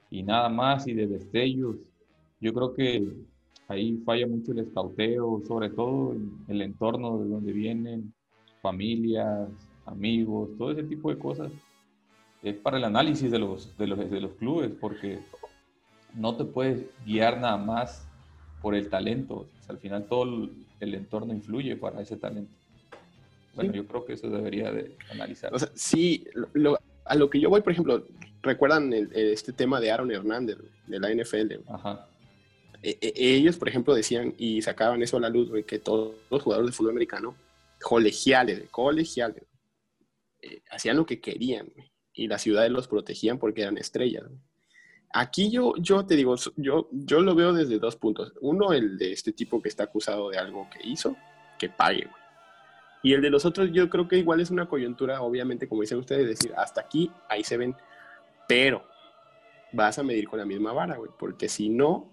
y 0.09 0.23
nada 0.23 0.49
más, 0.49 0.87
y 0.87 0.93
de 0.93 1.07
destellos. 1.07 1.77
Yo 2.39 2.53
creo 2.53 2.73
que 2.73 3.13
ahí 3.67 3.97
falla 4.05 4.27
mucho 4.27 4.51
el 4.51 4.59
escauteo, 4.59 5.41
sobre 5.47 5.69
todo 5.69 6.13
en 6.13 6.31
el 6.47 6.61
entorno 6.61 7.17
de 7.19 7.29
donde 7.29 7.53
vienen, 7.53 8.13
familias, 8.61 9.49
amigos, 9.85 10.49
todo 10.57 10.71
ese 10.71 10.83
tipo 10.83 11.09
de 11.09 11.17
cosas. 11.17 11.51
Es 12.41 12.55
para 12.55 12.77
el 12.77 12.83
análisis 12.83 13.31
de 13.31 13.39
los, 13.39 13.77
de 13.77 13.87
los, 13.87 13.97
de 13.97 14.19
los 14.19 14.33
clubes, 14.33 14.71
porque 14.79 15.19
no 16.13 16.35
te 16.35 16.43
puedes 16.43 16.85
guiar 17.05 17.39
nada 17.39 17.57
más 17.57 18.05
por 18.61 18.75
el 18.75 18.89
talento. 18.89 19.47
al 19.69 19.77
final 19.77 20.07
todo 20.07 20.49
el 20.81 20.93
entorno 20.93 21.33
influye 21.33 21.77
para 21.77 22.01
ese 22.01 22.17
talento. 22.17 22.53
Bueno, 23.55 23.71
yo 23.73 23.85
creo 23.85 24.03
que 24.03 24.13
eso 24.13 24.29
debería 24.29 24.71
de 24.71 24.97
analizar. 25.11 25.53
O 25.53 25.59
sea, 25.59 25.69
sí, 25.75 26.25
a 27.05 27.15
lo 27.15 27.29
que 27.29 27.39
yo 27.39 27.49
voy, 27.49 27.61
por 27.61 27.73
ejemplo, 27.73 28.07
¿recuerdan 28.41 28.93
este 28.93 29.53
tema 29.53 29.79
de 29.79 29.91
Aaron 29.91 30.11
Hernández, 30.11 30.57
de 30.87 30.99
la 30.99 31.13
NFL? 31.13 31.61
Ajá. 31.67 32.07
E, 32.81 32.97
e, 33.01 33.13
ellos, 33.35 33.57
por 33.57 33.69
ejemplo, 33.69 33.95
decían 33.95 34.33
y 34.37 34.61
sacaban 34.61 35.01
eso 35.01 35.17
a 35.17 35.21
la 35.21 35.29
luz, 35.29 35.49
que 35.65 35.79
todos 35.79 36.15
los 36.29 36.43
jugadores 36.43 36.71
de 36.71 36.75
fútbol 36.75 36.91
americano, 36.91 37.35
colegiales, 37.81 38.69
colegiales, 38.69 39.43
eh, 40.41 40.61
hacían 40.69 40.97
lo 40.97 41.05
que 41.05 41.21
querían, 41.21 41.71
y 42.13 42.27
la 42.27 42.37
ciudad 42.37 42.67
los 42.69 42.87
protegían 42.87 43.39
porque 43.39 43.61
eran 43.61 43.77
estrellas. 43.77 44.25
Aquí 45.13 45.49
yo, 45.49 45.73
yo 45.77 46.05
te 46.05 46.15
digo, 46.15 46.35
yo, 46.57 46.89
yo 46.91 47.21
lo 47.21 47.35
veo 47.35 47.53
desde 47.53 47.79
dos 47.79 47.95
puntos. 47.95 48.33
Uno, 48.41 48.73
el 48.73 48.97
de 48.97 49.11
este 49.11 49.31
tipo 49.31 49.61
que 49.61 49.69
está 49.69 49.83
acusado 49.83 50.29
de 50.29 50.37
algo 50.37 50.67
que 50.69 50.87
hizo, 50.87 51.15
que 51.57 51.69
pague, 51.69 52.05
güey. 52.05 52.22
Y 53.03 53.13
el 53.13 53.21
de 53.21 53.29
los 53.29 53.45
otros, 53.45 53.69
yo 53.71 53.89
creo 53.89 54.07
que 54.07 54.17
igual 54.17 54.39
es 54.39 54.49
una 54.49 54.67
coyuntura, 54.67 55.21
obviamente, 55.21 55.67
como 55.67 55.81
dicen 55.81 55.99
ustedes, 55.99 56.27
decir, 56.27 56.53
hasta 56.57 56.81
aquí, 56.81 57.11
ahí 57.29 57.43
se 57.43 57.57
ven, 57.57 57.75
pero 58.47 58.83
vas 59.71 59.99
a 59.99 60.03
medir 60.03 60.27
con 60.27 60.39
la 60.39 60.45
misma 60.45 60.73
vara, 60.73 60.95
güey, 60.95 61.11
porque 61.19 61.49
si 61.49 61.69
no, 61.69 62.11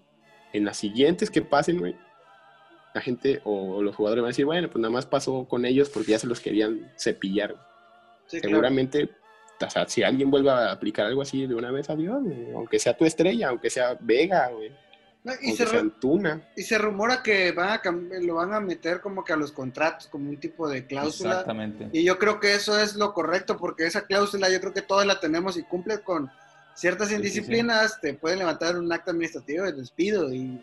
en 0.53 0.65
las 0.65 0.77
siguientes 0.77 1.31
que 1.31 1.41
pasen, 1.41 1.79
güey, 1.79 1.95
la 2.93 3.01
gente 3.01 3.41
o 3.45 3.81
los 3.81 3.95
jugadores 3.95 4.21
van 4.21 4.27
a 4.27 4.33
decir, 4.33 4.45
bueno, 4.45 4.69
pues 4.69 4.81
nada 4.81 4.91
más 4.91 5.05
pasó 5.05 5.47
con 5.47 5.65
ellos 5.65 5.89
porque 5.89 6.11
ya 6.11 6.19
se 6.19 6.27
los 6.27 6.41
querían 6.41 6.91
cepillar. 6.97 7.55
Seguramente 8.27 9.09
o 9.65 9.69
sea, 9.69 9.87
si 9.87 10.03
alguien 10.03 10.31
vuelve 10.31 10.49
a 10.49 10.71
aplicar 10.71 11.05
algo 11.05 11.21
así 11.21 11.45
de 11.45 11.55
una 11.55 11.71
vez, 11.71 11.89
adiós, 11.89 12.23
aunque 12.55 12.79
sea 12.79 12.95
tu 12.95 13.05
estrella, 13.05 13.49
aunque 13.49 13.69
sea 13.69 13.97
Vega, 13.99 14.49
güey. 14.49 14.71
Y, 15.41 15.51
se 15.51 15.65
y 16.55 16.63
se 16.63 16.77
rumora 16.79 17.21
que 17.21 17.51
van 17.51 17.69
a 17.69 17.81
lo 18.21 18.35
van 18.35 18.53
a 18.53 18.59
meter 18.59 19.01
como 19.01 19.23
que 19.23 19.33
a 19.33 19.35
los 19.35 19.51
contratos, 19.51 20.07
como 20.07 20.29
un 20.29 20.39
tipo 20.39 20.67
de 20.67 20.87
cláusula. 20.87 21.31
Exactamente. 21.31 21.89
Y 21.93 22.03
yo 22.03 22.17
creo 22.17 22.39
que 22.39 22.55
eso 22.55 22.79
es 22.79 22.95
lo 22.95 23.13
correcto, 23.13 23.57
porque 23.57 23.85
esa 23.85 24.05
cláusula 24.05 24.49
yo 24.49 24.59
creo 24.59 24.73
que 24.73 24.81
todos 24.81 25.05
la 25.05 25.19
tenemos 25.19 25.57
y 25.57 25.63
cumple 25.63 26.01
con 26.01 26.31
ciertas 26.73 27.11
indisciplinas, 27.11 28.01
te 28.01 28.15
pueden 28.15 28.39
levantar 28.39 28.77
un 28.77 28.91
acto 28.91 29.11
administrativo 29.11 29.65
de 29.65 29.73
despido 29.73 30.33
y, 30.33 30.59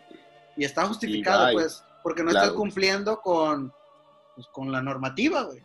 y 0.57 0.65
está 0.65 0.85
justificado, 0.85 1.53
pues, 1.53 1.81
porque 2.03 2.23
no 2.23 2.31
estás 2.31 2.51
cumpliendo 2.51 3.21
con, 3.21 3.71
pues, 4.35 4.47
con 4.47 4.71
la 4.71 4.81
normativa, 4.81 5.43
güey. 5.43 5.61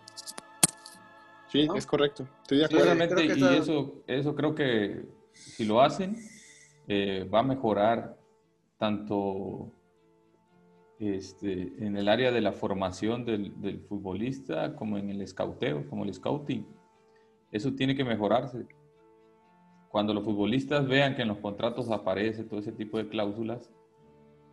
Sí, 1.50 1.68
es 1.74 1.87
correcto. 1.87 2.28
Estoy 2.42 2.59
de 2.59 2.64
acuerdo. 2.64 3.22
y 3.22 3.57
eso, 3.57 4.02
eso 4.07 4.35
creo 4.35 4.54
que 4.54 5.04
si 5.33 5.64
lo 5.64 5.80
hacen, 5.80 6.16
eh, 6.87 7.28
va 7.33 7.40
a 7.40 7.44
mejorar 7.44 8.16
tanto 8.84 9.72
este, 10.98 11.72
en 11.78 11.96
el 11.96 12.06
área 12.06 12.30
de 12.30 12.42
la 12.42 12.52
formación 12.52 13.24
del, 13.24 13.58
del, 13.62 13.80
futbolista 13.80 14.76
como 14.76 14.98
en 14.98 15.08
el 15.08 15.22
escauteo, 15.22 15.88
como 15.88 16.04
el 16.04 16.12
scouting. 16.12 16.66
Eso 17.50 17.72
tiene 17.72 17.96
que 17.96 18.04
mejorarse. 18.04 18.66
Cuando 19.88 20.12
los 20.12 20.22
futbolistas 20.22 20.86
vean 20.86 21.16
que 21.16 21.22
en 21.22 21.28
los 21.28 21.38
contratos 21.38 21.90
aparece 21.90 22.44
todo 22.44 22.60
ese 22.60 22.72
tipo 22.72 22.98
de 22.98 23.08
cláusulas, 23.08 23.72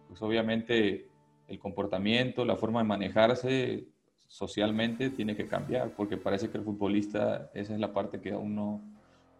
pues 0.08 0.22
obviamente 0.22 1.10
el 1.50 1.60
comportamiento, 1.60 2.46
la 2.46 2.56
forma 2.56 2.80
de 2.80 2.88
manejarse 2.88 3.86
socialmente 4.30 5.10
tiene 5.10 5.36
que 5.36 5.50
cambiar, 5.50 5.94
porque 5.98 6.16
parece 6.16 6.50
que 6.50 6.58
el 6.58 6.64
futbolista, 6.64 7.52
esa 7.54 7.74
es 7.74 7.80
la 7.82 7.92
parte 7.92 8.22
que 8.22 8.32
aún 8.32 8.56
no, 8.56 8.82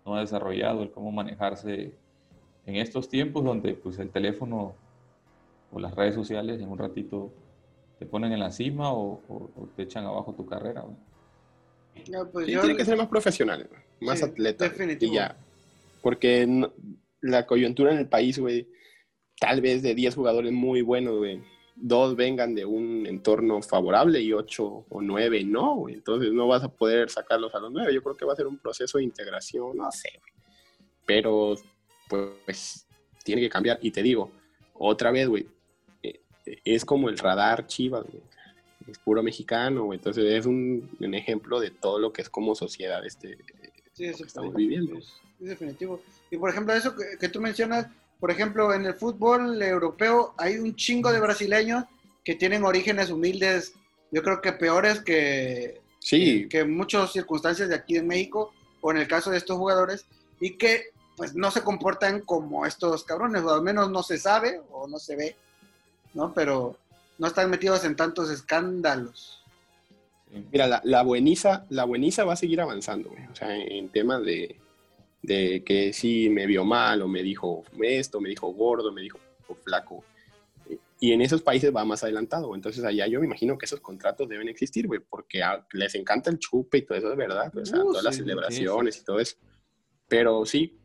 no 0.06 0.16
ha 0.16 0.20
desarrollado, 0.20 0.84
el 0.84 0.92
cómo 0.92 1.14
manejarse 1.14 1.96
en 2.66 2.76
estos 2.76 3.10
tiempos 3.10 3.44
donde 3.44 3.74
pues 3.74 4.00
el 4.00 4.10
teléfono 4.10 4.76
o 5.72 5.80
las 5.80 5.96
redes 5.96 6.16
sociales 6.16 6.62
en 6.62 6.70
un 6.70 6.78
ratito 6.78 7.32
te 8.00 8.06
ponen 8.06 8.32
en 8.32 8.40
la 8.40 8.52
cima 8.52 8.94
o, 8.94 9.22
te 9.76 9.84
echan 9.84 10.06
abajo 10.06 10.34
tu 10.34 10.46
carrera. 10.46 10.84
Pues 12.32 12.46
tiene 12.46 12.76
que 12.76 12.86
ser 12.86 12.98
más 12.98 13.08
profesional, 13.08 13.70
más 14.00 14.24
atleta. 14.24 14.72
Y 15.00 15.12
ya. 15.12 15.38
Porque 16.02 16.68
la 17.22 17.46
coyuntura 17.46 17.92
en 17.92 18.00
el 18.00 18.08
país, 18.08 18.40
güey, 18.40 18.68
tal 19.40 19.62
vez 19.62 19.84
de 19.84 19.94
10 19.94 20.16
jugadores 20.16 20.52
muy 20.52 20.82
buenos, 20.82 21.18
güey, 21.18 21.42
dos 21.76 22.16
vengan 22.16 22.54
de 22.56 22.66
un 22.66 23.06
entorno 23.08 23.62
favorable 23.62 24.22
y 24.22 24.34
ocho 24.34 24.86
o 24.90 25.02
nueve 25.02 25.44
no, 25.44 25.90
Entonces 25.90 26.32
no 26.32 26.48
vas 26.48 26.64
a 26.64 26.70
poder 26.70 27.10
sacarlos 27.10 27.54
a 27.56 27.60
los 27.60 27.72
nueve. 27.72 27.94
Yo 27.94 28.04
creo 28.04 28.16
que 28.16 28.26
va 28.26 28.34
a 28.34 28.36
ser 28.36 28.48
un 28.48 28.58
proceso 28.58 28.98
de 28.98 29.04
integración, 29.04 29.78
no 29.78 29.92
sé, 29.92 30.20
Pero, 31.06 31.56
pues, 32.12 32.86
tiene 33.24 33.42
que 33.42 33.50
cambiar. 33.50 33.80
Y 33.82 33.92
te 33.92 34.04
digo, 34.04 34.32
otra 34.74 35.12
vez, 35.12 35.28
güey, 35.28 35.48
eh, 36.04 36.20
es 36.66 36.84
como 36.84 37.10
el 37.10 37.18
radar 37.18 37.68
Chivas, 37.68 38.06
Es 38.88 39.00
puro 39.00 39.24
mexicano, 39.24 39.86
güey. 39.86 39.98
Entonces 39.98 40.26
es 40.26 40.46
un, 40.46 40.90
ejemplo 41.14 41.60
de 41.60 41.72
todo 41.72 42.00
lo 42.00 42.12
que 42.12 42.22
es 42.22 42.30
como 42.30 42.56
sociedad 42.56 43.06
este, 43.06 43.38
que 43.96 44.10
estamos 44.10 44.54
viviendo. 44.54 44.98
Es, 44.98 45.14
definitivo. 45.40 46.02
Y 46.30 46.38
por 46.38 46.50
ejemplo, 46.50 46.74
eso 46.74 46.94
que 47.20 47.30
tú 47.30 47.42
mencionas, 47.42 47.88
por 48.20 48.30
ejemplo, 48.30 48.74
en 48.74 48.86
el 48.86 48.94
fútbol 48.94 49.62
europeo 49.62 50.36
hay 50.38 50.58
un 50.58 50.76
chingo 50.76 51.12
de 51.12 51.20
brasileños 51.20 51.86
que 52.24 52.36
tienen 52.36 52.64
orígenes 52.64 53.10
humildes, 53.10 53.74
yo 54.12 54.22
creo 54.22 54.42
que 54.42 54.52
peores 54.52 55.00
que, 55.00 55.82
sí. 56.00 56.48
que, 56.48 56.64
muchas 56.64 57.12
circunstancias 57.12 57.70
de 57.70 57.76
aquí 57.76 57.98
en 57.98 58.06
México, 58.06 58.54
o 58.82 58.92
en 58.92 58.98
el 58.98 59.08
caso 59.08 59.32
de 59.32 59.38
estos 59.38 59.58
jugadores, 59.58 60.06
y 60.40 60.58
que 60.58 60.92
pues 61.22 61.36
no 61.36 61.52
se 61.52 61.62
comportan 61.62 62.22
como 62.22 62.66
estos 62.66 63.04
cabrones, 63.04 63.44
o 63.44 63.54
al 63.54 63.62
menos 63.62 63.92
no 63.92 64.02
se 64.02 64.18
sabe 64.18 64.60
o 64.72 64.88
no 64.88 64.98
se 64.98 65.16
ve, 65.16 65.36
¿no? 66.16 66.34
Pero 66.34 66.78
no 67.20 67.28
están 67.28 67.48
metidos 67.48 67.86
en 67.86 67.96
tantos 67.96 68.32
escándalos. 68.32 69.44
Mira, 70.52 70.66
la, 70.66 70.82
la 70.84 71.04
bueniza, 71.04 71.68
la 71.70 71.84
bueniza 71.84 72.24
va 72.24 72.34
a 72.34 72.38
seguir 72.38 72.60
avanzando, 72.60 73.12
o 73.12 73.36
sea, 73.36 73.56
en 73.56 73.90
temas 73.90 74.26
de, 74.26 74.60
de 75.22 75.64
que 75.64 75.94
sí 75.94 76.28
me 76.28 76.48
vio 76.48 76.66
mal 76.66 77.04
o 77.04 77.08
me 77.08 77.22
dijo 77.22 77.66
esto, 77.84 78.20
me 78.20 78.30
dijo 78.30 78.52
gordo, 78.52 78.92
me 78.92 79.04
dijo 79.04 79.20
flaco. 79.64 80.04
Y 81.00 81.14
en 81.14 81.22
esos 81.22 81.44
países 81.44 81.72
va 81.72 81.86
más 81.86 82.04
adelantado. 82.04 82.56
Entonces 82.56 82.84
allá 82.84 83.06
yo 83.06 83.20
me 83.20 83.28
imagino 83.28 83.60
que 83.60 83.66
esos 83.66 83.80
contratos 83.80 84.28
deben 84.28 84.50
existir, 84.50 84.88
güey, 84.88 85.02
porque 85.08 85.44
les 85.74 85.94
encanta 85.94 86.32
el 86.32 86.40
chupe 86.40 86.80
y 86.80 86.82
todo 86.82 86.98
eso 86.98 87.12
es 87.12 87.18
verdad. 87.18 87.56
O 87.56 87.64
sea, 87.64 87.78
uh, 87.78 87.92
todas 87.92 88.04
las 88.04 88.16
celebraciones 88.16 88.98
y 88.98 89.04
todo 89.04 89.20
eso. 89.20 89.36
Pero 90.08 90.48
sí, 90.48 90.81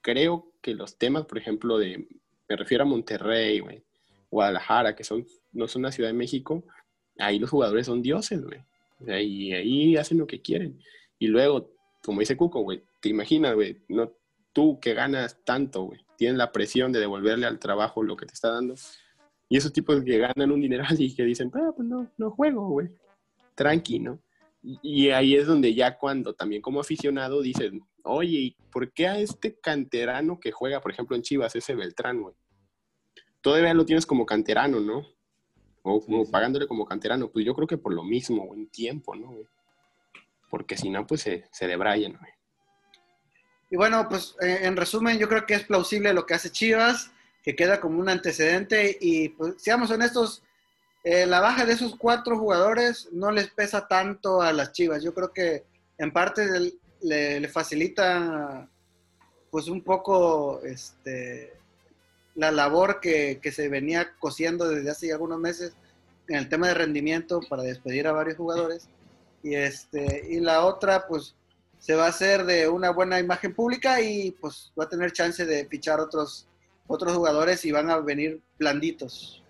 creo 0.00 0.52
que 0.60 0.74
los 0.74 0.96
temas, 0.98 1.26
por 1.26 1.38
ejemplo, 1.38 1.78
de, 1.78 2.06
me 2.48 2.56
refiero 2.56 2.84
a 2.84 2.86
Monterrey, 2.86 3.60
güey, 3.60 3.82
Guadalajara, 4.30 4.94
que 4.94 5.04
son, 5.04 5.26
no 5.52 5.68
son 5.68 5.82
la 5.82 5.92
Ciudad 5.92 6.10
de 6.10 6.14
México, 6.14 6.64
ahí 7.18 7.38
los 7.38 7.50
jugadores 7.50 7.86
son 7.86 8.02
dioses, 8.02 8.42
güey. 8.42 8.60
Y 9.24 9.52
ahí 9.52 9.96
hacen 9.96 10.18
lo 10.18 10.26
que 10.26 10.42
quieren. 10.42 10.80
Y 11.18 11.28
luego, 11.28 11.70
como 12.02 12.20
dice 12.20 12.36
Cuco, 12.36 12.60
güey, 12.60 12.82
te 13.00 13.08
imaginas, 13.08 13.54
güey, 13.54 13.78
no, 13.88 14.12
tú 14.52 14.78
que 14.80 14.94
ganas 14.94 15.38
tanto, 15.44 15.84
güey, 15.84 16.00
tienes 16.16 16.36
la 16.36 16.52
presión 16.52 16.92
de 16.92 17.00
devolverle 17.00 17.46
al 17.46 17.58
trabajo 17.58 18.02
lo 18.02 18.16
que 18.16 18.26
te 18.26 18.34
está 18.34 18.50
dando. 18.50 18.74
Y 19.48 19.56
esos 19.56 19.72
tipos 19.72 20.02
que 20.02 20.18
ganan 20.18 20.52
un 20.52 20.60
dineral 20.60 20.94
y 21.00 21.14
que 21.14 21.24
dicen, 21.24 21.50
ah, 21.54 21.72
pues 21.74 21.88
no, 21.88 22.10
no 22.18 22.30
juego, 22.30 22.68
güey. 22.68 22.88
Tranqui, 23.54 23.98
¿no? 24.00 24.18
Y 24.62 25.10
ahí 25.10 25.36
es 25.36 25.46
donde 25.46 25.74
ya 25.74 25.96
cuando 25.98 26.34
también 26.34 26.62
como 26.62 26.80
aficionado 26.80 27.40
dicen, 27.42 27.80
oye, 28.02 28.56
¿por 28.72 28.92
qué 28.92 29.08
a 29.08 29.18
este 29.18 29.58
canterano 29.58 30.40
que 30.40 30.52
juega, 30.52 30.80
por 30.80 30.90
ejemplo, 30.90 31.16
en 31.16 31.22
Chivas, 31.22 31.54
ese 31.54 31.74
Beltrán, 31.74 32.22
güey? 32.22 32.34
Todavía 33.40 33.72
lo 33.74 33.86
tienes 33.86 34.04
como 34.04 34.26
canterano, 34.26 34.80
¿no? 34.80 35.06
O 35.82 36.04
como 36.04 36.28
pagándole 36.30 36.66
como 36.66 36.86
canterano. 36.86 37.30
Pues 37.30 37.44
yo 37.46 37.54
creo 37.54 37.68
que 37.68 37.78
por 37.78 37.94
lo 37.94 38.02
mismo, 38.02 38.52
en 38.54 38.68
tiempo, 38.68 39.14
¿no? 39.14 39.36
Porque 40.50 40.76
si 40.76 40.90
no, 40.90 41.06
pues 41.06 41.22
se, 41.22 41.44
se 41.52 41.66
debrayan, 41.66 42.16
güey. 42.18 42.32
Y 43.70 43.76
bueno, 43.76 44.08
pues 44.08 44.34
eh, 44.40 44.60
en 44.62 44.76
resumen, 44.76 45.18
yo 45.18 45.28
creo 45.28 45.46
que 45.46 45.54
es 45.54 45.64
plausible 45.64 46.12
lo 46.12 46.26
que 46.26 46.34
hace 46.34 46.50
Chivas, 46.50 47.12
que 47.42 47.54
queda 47.54 47.80
como 47.80 47.98
un 47.98 48.08
antecedente 48.08 48.96
y 49.00 49.30
pues 49.30 49.54
seamos 49.58 49.90
honestos, 49.90 50.42
eh, 51.04 51.26
la 51.26 51.40
baja 51.40 51.64
de 51.64 51.72
esos 51.72 51.96
cuatro 51.96 52.38
jugadores 52.38 53.08
no 53.12 53.30
les 53.30 53.50
pesa 53.50 53.86
tanto 53.86 54.42
a 54.42 54.52
las 54.52 54.72
Chivas. 54.72 55.02
Yo 55.02 55.14
creo 55.14 55.32
que 55.32 55.64
en 55.98 56.12
parte 56.12 56.46
le, 57.00 57.48
facilita 57.48 58.68
pues 59.50 59.68
un 59.68 59.82
poco 59.82 60.60
este, 60.62 61.54
la 62.34 62.50
labor 62.50 63.00
que, 63.00 63.40
que 63.42 63.52
se 63.52 63.68
venía 63.68 64.12
cosiendo 64.18 64.68
desde 64.68 64.90
hace 64.90 65.12
algunos 65.12 65.38
meses 65.38 65.72
en 66.28 66.36
el 66.36 66.48
tema 66.48 66.68
de 66.68 66.74
rendimiento 66.74 67.40
para 67.48 67.62
despedir 67.62 68.06
a 68.06 68.12
varios 68.12 68.36
jugadores. 68.36 68.88
Y, 69.42 69.54
este, 69.54 70.26
y 70.28 70.40
la 70.40 70.64
otra, 70.64 71.06
pues, 71.06 71.34
se 71.78 71.94
va 71.94 72.06
a 72.06 72.08
hacer 72.08 72.44
de 72.44 72.68
una 72.68 72.90
buena 72.90 73.18
imagen 73.20 73.54
pública 73.54 74.00
y 74.00 74.32
pues 74.32 74.72
va 74.78 74.84
a 74.84 74.88
tener 74.88 75.12
chance 75.12 75.44
de 75.46 75.64
fichar 75.66 76.00
otros, 76.00 76.46
otros 76.86 77.14
jugadores 77.14 77.64
y 77.64 77.72
van 77.72 77.90
a 77.90 77.98
venir 77.98 78.42
blanditos. 78.58 79.42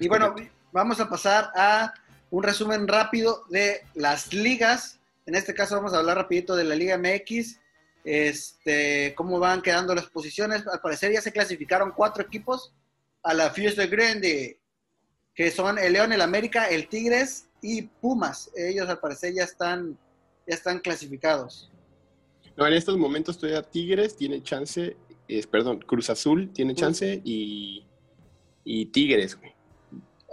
Y 0.00 0.08
bueno, 0.08 0.34
vamos 0.72 0.98
a 0.98 1.10
pasar 1.10 1.52
a 1.54 1.92
un 2.30 2.42
resumen 2.42 2.88
rápido 2.88 3.44
de 3.50 3.82
las 3.94 4.32
ligas. 4.32 4.98
En 5.26 5.34
este 5.34 5.52
caso 5.52 5.76
vamos 5.76 5.92
a 5.92 5.98
hablar 5.98 6.16
rapidito 6.16 6.56
de 6.56 6.64
la 6.64 6.74
Liga 6.74 6.96
MX. 6.96 7.60
Este, 8.02 9.14
cómo 9.14 9.38
van 9.38 9.60
quedando 9.60 9.94
las 9.94 10.06
posiciones. 10.06 10.66
Al 10.66 10.80
parecer 10.80 11.12
ya 11.12 11.20
se 11.20 11.32
clasificaron 11.32 11.92
cuatro 11.94 12.22
equipos 12.22 12.72
a 13.22 13.34
la 13.34 13.50
Fiesta 13.50 13.84
Grande, 13.86 14.58
que 15.34 15.50
son 15.50 15.78
el 15.78 15.92
León, 15.92 16.14
el 16.14 16.22
América, 16.22 16.70
el 16.70 16.88
Tigres 16.88 17.50
y 17.60 17.82
Pumas. 17.82 18.50
Ellos 18.56 18.88
al 18.88 19.00
parecer 19.00 19.34
ya 19.34 19.44
están, 19.44 19.98
ya 20.48 20.54
están 20.54 20.78
clasificados. 20.78 21.70
No, 22.56 22.66
en 22.66 22.72
estos 22.72 22.96
momentos 22.96 23.38
todavía 23.38 23.62
Tigres 23.62 24.16
tiene 24.16 24.42
chance, 24.42 24.96
perdón, 25.50 25.80
Cruz 25.80 26.08
Azul 26.08 26.50
tiene 26.54 26.74
chance 26.74 27.20
y, 27.22 27.84
y 28.64 28.86
Tigres, 28.86 29.38
güey. 29.38 29.59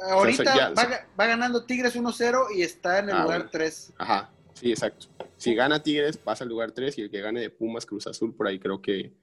Ahorita 0.01 0.43
ya- 0.55 0.69
va, 0.69 0.83
ga- 0.89 1.05
va 1.19 1.25
ganando 1.27 1.65
Tigres 1.65 1.95
1-0 1.95 2.47
y 2.55 2.61
está 2.61 2.99
en 2.99 3.09
el 3.09 3.15
Ah, 3.15 3.21
lugar 3.23 3.37
bueno. 3.39 3.49
3. 3.51 3.93
Ajá, 3.97 4.29
sí, 4.53 4.71
exacto. 4.71 5.07
Si 5.37 5.53
gana 5.55 5.81
Tigres, 5.81 6.17
pasa 6.17 6.43
al 6.43 6.49
lugar 6.49 6.71
3 6.71 6.97
y 6.97 7.01
el 7.01 7.09
que 7.11 7.21
gane 7.21 7.39
de 7.41 7.49
Pumas, 7.49 7.85
Cruz 7.85 8.07
Azul, 8.07 8.35
por 8.35 8.47
ahí 8.47 8.59
creo 8.59 8.81
que 8.81 9.13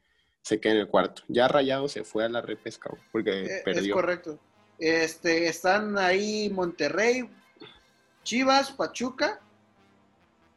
se 0.43 0.61
queda 0.61 0.75
en 0.75 0.81
el 0.81 0.89
cuarto. 0.89 1.23
Ya 1.29 1.49
Rayado 1.49 1.89
se 1.89 2.05
fue 2.05 2.25
a 2.25 2.29
la 2.29 2.41
repesca, 2.41 2.91
porque 3.13 3.31
Eh, 3.43 3.57
es 3.59 3.63
perdió. 3.63 3.95
correcto. 3.95 4.39
Este, 4.79 5.47
están 5.49 5.97
ahí 5.99 6.51
Monterrey, 6.51 7.29
Chivas, 8.25 8.73
Pachuca 8.73 9.41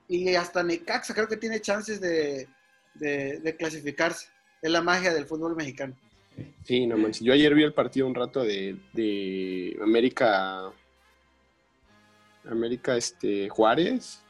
y 0.08 0.36
hasta 0.36 0.64
Necaxa 0.64 1.14
creo 1.14 1.28
que 1.28 1.38
tiene 1.38 1.60
chances 1.62 2.00
de, 2.02 2.48
de- 2.96 3.40
de 3.40 3.56
clasificarse. 3.56 4.28
Es 4.62 4.72
la 4.72 4.82
magia 4.82 5.14
del 5.14 5.26
fútbol 5.28 5.56
mexicano. 5.56 5.96
Sí, 6.64 6.86
no 6.88 6.98
manches. 6.98 7.22
Yo 7.24 7.34
ayer 7.34 7.54
vi 7.56 7.64
el 7.64 7.74
partido 7.74 8.06
un 8.08 8.16
rato 8.16 8.44
de, 8.44 8.78
de 8.94 9.78
América. 9.82 10.72
América 12.50 12.96
este, 12.96 13.50
Juárez. 13.50 14.24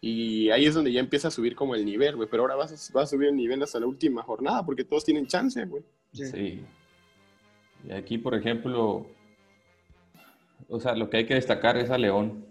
Y 0.00 0.48
ahí 0.50 0.64
es 0.66 0.74
donde 0.74 0.92
ya 0.92 1.00
empieza 1.00 1.28
a 1.28 1.30
subir 1.32 1.56
como 1.56 1.74
el 1.74 1.84
nivel, 1.84 2.16
güey. 2.16 2.28
Pero 2.30 2.42
ahora 2.44 2.54
vas 2.54 2.90
a, 2.90 2.92
va 2.96 3.02
a 3.02 3.06
subir 3.06 3.28
el 3.28 3.36
nivel 3.36 3.62
hasta 3.62 3.80
la 3.80 3.86
última 3.86 4.22
jornada 4.22 4.64
porque 4.64 4.84
todos 4.84 5.04
tienen 5.04 5.26
chance, 5.26 5.64
güey. 5.64 5.82
Sí. 6.12 6.26
Sí. 6.26 6.64
Y 7.88 7.92
aquí, 7.92 8.18
por 8.18 8.34
ejemplo, 8.34 9.06
o 10.68 10.80
sea, 10.80 10.94
lo 10.94 11.10
que 11.10 11.18
hay 11.18 11.26
que 11.26 11.34
destacar 11.34 11.76
es 11.76 11.90
a 11.90 11.98
León. 11.98 12.46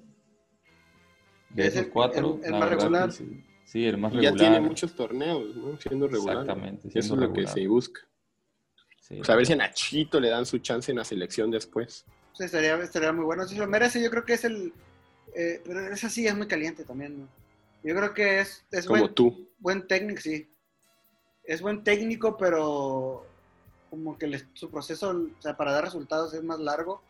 De 1.50 1.64
Es 1.68 1.74
esos 1.74 1.86
el- 1.86 1.92
cuatro, 1.92 2.40
el- 2.44 2.52
más 2.52 2.60
verdad 2.60 2.70
regular. 2.82 3.12
sí. 3.12 3.44
Sí, 3.66 3.86
el 3.86 3.98
más 3.98 4.14
Y 4.14 4.18
ya 4.22 4.30
regular. 4.32 4.38
tiene 4.52 4.62
muchos 4.62 4.96
torneos, 4.96 5.56
¿no? 5.56 5.78
Siendo 5.78 6.08
regular. 6.08 6.38
Exactamente, 6.42 6.88
Eso 6.88 7.00
es 7.00 7.10
lo 7.20 7.28
que 7.34 7.42
regular. 7.42 7.54
se 7.54 7.68
busca. 7.68 8.02
Sí. 9.08 9.24
Sea, 9.24 9.34
a 9.34 9.38
ver 9.38 9.46
si 9.46 9.54
a 9.54 9.56
Nachito 9.56 10.20
le 10.20 10.30
dan 10.30 10.46
su 10.46 10.58
chance 10.60 10.92
en 10.92 10.98
la 10.98 11.06
selección 11.06 11.50
después. 11.52 12.06
Sí, 12.34 12.44
estaría, 12.44 12.76
estaría 12.82 13.12
muy 13.14 13.26
bueno. 13.26 13.48
Si 13.48 13.56
lo 13.56 13.68
merece, 13.68 14.02
yo 14.04 14.10
creo 14.10 14.26
que 14.26 14.34
es 14.34 14.44
el. 14.46 14.74
eh, 15.34 15.62
pero 15.66 15.80
esa 15.94 16.10
sí 16.10 16.28
es 16.28 16.36
muy 16.36 16.48
caliente 16.48 16.84
también, 16.84 17.20
¿no? 17.22 17.28
Yo 17.84 17.96
creo 17.96 18.14
que 18.14 18.40
es, 18.42 18.66
es 18.72 18.86
Como 18.86 19.02
buen, 19.02 19.14
tú. 19.14 19.50
buen 19.60 19.88
técnico, 19.88 20.20
sí. 20.22 20.50
Es 21.44 21.62
buen 21.62 21.84
técnico, 21.84 22.36
pero 22.38 23.26
como 23.90 24.18
que 24.18 24.28
le- 24.28 24.48
su 24.54 24.70
proceso 24.70 25.12
o 25.12 25.42
sea, 25.42 25.56
para 25.56 25.72
dar 25.72 25.86
resultados 25.86 26.34
es 26.34 26.44
más 26.44 26.60
largo. 26.60 27.02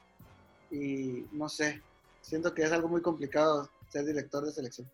Y 0.69 1.25
no 1.31 1.49
sé, 1.49 1.81
siento 2.21 2.53
que 2.53 2.63
es 2.63 2.71
algo 2.71 2.87
muy 2.89 3.01
complicado 3.01 3.69
ser 3.89 4.05
director 4.05 4.45
de 4.45 4.51
selección. 4.51 4.89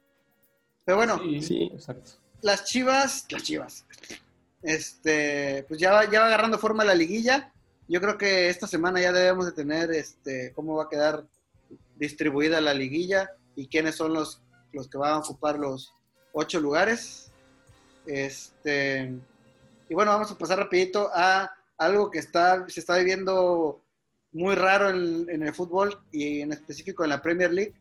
Pero 0.86 0.98
bueno, 0.98 1.20
Sí, 1.20 1.42
Sí. 1.42 1.70
exacto. 1.74 2.12
las 2.42 2.64
Chivas, 2.66 3.26
las 3.32 3.44
Chivas, 3.44 3.86
este, 4.64 5.66
pues 5.68 5.80
ya 5.80 5.92
va, 5.92 6.10
ya 6.10 6.22
va 6.22 6.28
agarrando 6.28 6.58
forma 6.58 6.84
la 6.84 6.96
liguilla. 6.96 7.54
Yo 7.88 8.00
creo 8.00 8.18
que 8.18 8.50
esta 8.50 8.66
semana 8.66 9.02
ya 9.02 9.12
debemos 9.12 9.46
de 9.46 9.52
tener, 9.52 9.92
este, 9.92 10.54
cómo 10.54 10.76
va 10.76 10.86
a 10.86 10.90
quedar 10.90 11.26
distribuida 11.96 12.62
la 12.62 12.74
liguilla 12.74 13.30
y 13.56 13.68
quiénes 13.68 13.96
son 13.96 14.14
los, 14.14 14.42
los 14.72 14.88
que 14.88 14.98
van 14.98 15.14
a 15.14 15.20
ocupar 15.20 15.60
los 15.60 15.94
ocho 16.32 16.60
lugares. 16.60 17.32
Este, 18.06 19.14
y 19.90 19.94
bueno, 19.94 20.12
vamos 20.12 20.32
a 20.32 20.38
pasar 20.38 20.60
rapidito 20.60 21.10
a 21.14 21.52
algo 21.78 22.10
que 22.10 22.20
está, 22.20 22.68
se 22.70 22.80
está 22.80 22.98
viviendo 22.98 23.82
muy 24.32 24.56
raro 24.56 24.90
en, 24.90 25.44
el 25.44 25.54
fútbol 25.54 26.00
y 26.12 26.42
en 26.42 26.54
específico 26.54 27.04
en 27.04 27.12
la 27.12 27.22
Premier 27.22 27.52
League, 27.52 27.74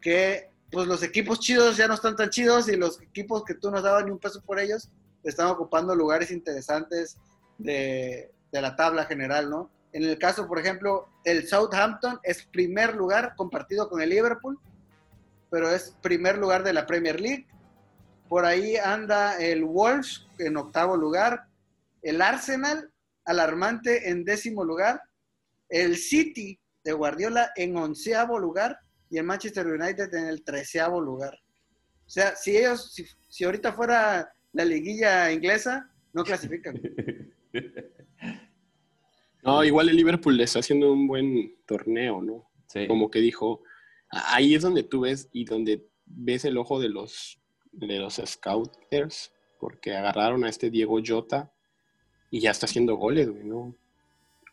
que 0.00 0.48
pues 0.70 0.88
los 0.88 1.02
equipos 1.02 1.38
chidos 1.38 1.76
ya 1.76 1.86
no 1.86 1.94
están 1.94 2.16
tan 2.16 2.30
chidos 2.30 2.68
y 2.68 2.76
los 2.76 3.00
equipos 3.00 3.44
que 3.44 3.54
tú 3.54 3.70
no 3.70 3.80
dabas 3.80 4.04
ni 4.04 4.10
un 4.10 4.18
peso 4.18 4.42
por 4.42 4.58
ellos 4.58 4.88
están 5.24 5.48
ocupando 5.48 5.94
lugares 5.94 6.30
interesantes 6.30 7.16
de, 7.58 8.32
de 8.52 8.62
la 8.62 8.76
tabla 8.76 9.04
general, 9.04 9.50
¿no? 9.50 9.70
En 9.92 10.02
el 10.02 10.18
caso, 10.18 10.48
por 10.48 10.58
ejemplo, 10.58 11.08
el 11.24 11.46
Southampton 11.46 12.18
es 12.24 12.44
primer 12.46 12.96
lugar 12.96 13.34
compartido 13.36 13.88
con 13.88 14.00
el 14.00 14.10
Liverpool, 14.10 14.58
pero 15.50 15.70
es 15.70 15.96
primer 16.02 16.36
lugar 16.36 16.64
de 16.64 16.72
la 16.72 16.84
Premier 16.84 17.20
League. 17.20 17.46
Por 18.28 18.44
ahí 18.44 18.76
anda 18.76 19.38
el 19.38 19.64
Wolves 19.64 20.26
en 20.38 20.56
octavo 20.56 20.96
lugar, 20.96 21.46
el 22.02 22.20
Arsenal 22.20 22.90
alarmante 23.24 24.10
en 24.10 24.24
décimo 24.24 24.64
lugar, 24.64 25.00
el 25.68 25.96
City 25.96 26.58
de 26.82 26.92
Guardiola 26.92 27.52
en 27.54 27.76
onceavo 27.76 28.38
lugar 28.38 28.80
y 29.10 29.18
el 29.18 29.24
Manchester 29.24 29.64
United 29.64 30.12
en 30.12 30.26
el 30.26 30.42
treceavo 30.42 31.00
lugar. 31.00 31.38
O 32.04 32.10
sea, 32.10 32.34
si 32.34 32.56
ellos, 32.56 32.92
si, 32.92 33.06
si 33.28 33.44
ahorita 33.44 33.72
fuera 33.72 34.33
la 34.54 34.64
liguilla 34.64 35.30
inglesa, 35.32 35.90
no 36.12 36.24
clasifican. 36.24 36.80
No, 39.42 39.62
igual 39.62 39.90
el 39.90 39.96
Liverpool 39.96 40.36
le 40.36 40.44
está 40.44 40.60
haciendo 40.60 40.90
un 40.92 41.06
buen 41.06 41.54
torneo, 41.66 42.22
¿no? 42.22 42.48
Sí. 42.66 42.88
como 42.88 43.10
que 43.10 43.20
dijo, 43.20 43.62
ahí 44.08 44.54
es 44.54 44.62
donde 44.62 44.82
tú 44.82 45.02
ves 45.02 45.28
y 45.32 45.44
donde 45.44 45.86
ves 46.06 46.44
el 46.44 46.56
ojo 46.56 46.80
de 46.80 46.88
los, 46.88 47.38
de 47.72 47.98
los 47.98 48.20
scouters, 48.24 49.32
porque 49.60 49.94
agarraron 49.94 50.44
a 50.44 50.48
este 50.48 50.70
Diego 50.70 50.98
Jota 51.04 51.52
y 52.30 52.40
ya 52.40 52.50
está 52.50 52.66
haciendo 52.66 52.96
goles, 52.96 53.28
güey, 53.28 53.44
¿no? 53.44 53.76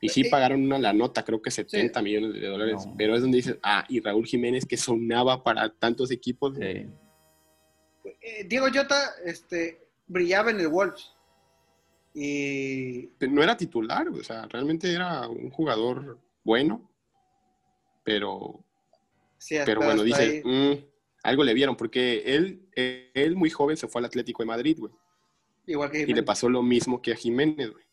Y 0.02 0.10
sí 0.10 0.26
pagaron 0.26 0.64
una 0.64 0.78
la 0.78 0.94
nota, 0.94 1.24
creo 1.24 1.42
que 1.42 1.52
70 1.52 2.00
sí. 2.00 2.04
millones 2.04 2.34
de 2.34 2.48
dólares, 2.48 2.86
No. 2.86 2.96
pero 2.98 3.16
es 3.16 3.22
donde 3.22 3.38
dices, 3.38 3.58
ah, 3.64 3.86
y 3.88 4.02
Raúl 4.02 4.26
Jiménez 4.26 4.66
que 4.66 4.78
sonaba 4.78 5.44
para 5.44 5.70
tantos 5.70 6.12
equipos. 6.12 6.58
Sí. 6.58 6.64
Eh, 6.64 8.44
Diego 8.48 8.68
Jota 8.74 9.00
este, 9.26 9.80
brillaba 10.12 10.52
en 10.52 10.60
el 10.60 10.68
Wolves. 10.68 11.12
Y 12.14 13.10
No 13.22 13.42
era 13.42 13.56
titular, 13.56 14.08
o 14.10 14.24
sea, 14.24 14.46
realmente 14.48 14.92
era 14.94 15.28
un 15.30 15.50
jugador 15.50 16.20
bueno, 16.44 16.90
pero 18.04 18.64
sí, 19.38 19.56
hasta- 19.58 19.66
Pero 19.66 19.82
bueno, 19.82 20.04
dice. 20.04 20.42
"Mm, 20.44 20.74
algo 21.24 21.44
le 21.44 21.54
vieron, 21.54 21.78
porque 21.78 22.24
él, 22.26 22.68
él 22.76 23.36
muy 23.36 23.50
joven 23.50 23.78
se 23.78 23.88
fue 23.88 24.00
al 24.02 24.06
Atlético 24.06 24.44
de 24.44 24.48
Madrid, 24.48 24.78
güey. 24.80 24.92
igual 25.68 25.90
que 25.92 25.98
Y 25.98 26.02
le 26.02 26.06
Jiménez. 26.08 26.26
pasó 26.26 26.50
lo 26.50 26.64
mismo 26.64 27.02
que 27.02 27.14
a 27.14 27.16
Jiménez, 27.16 27.70
güey. 27.72 27.86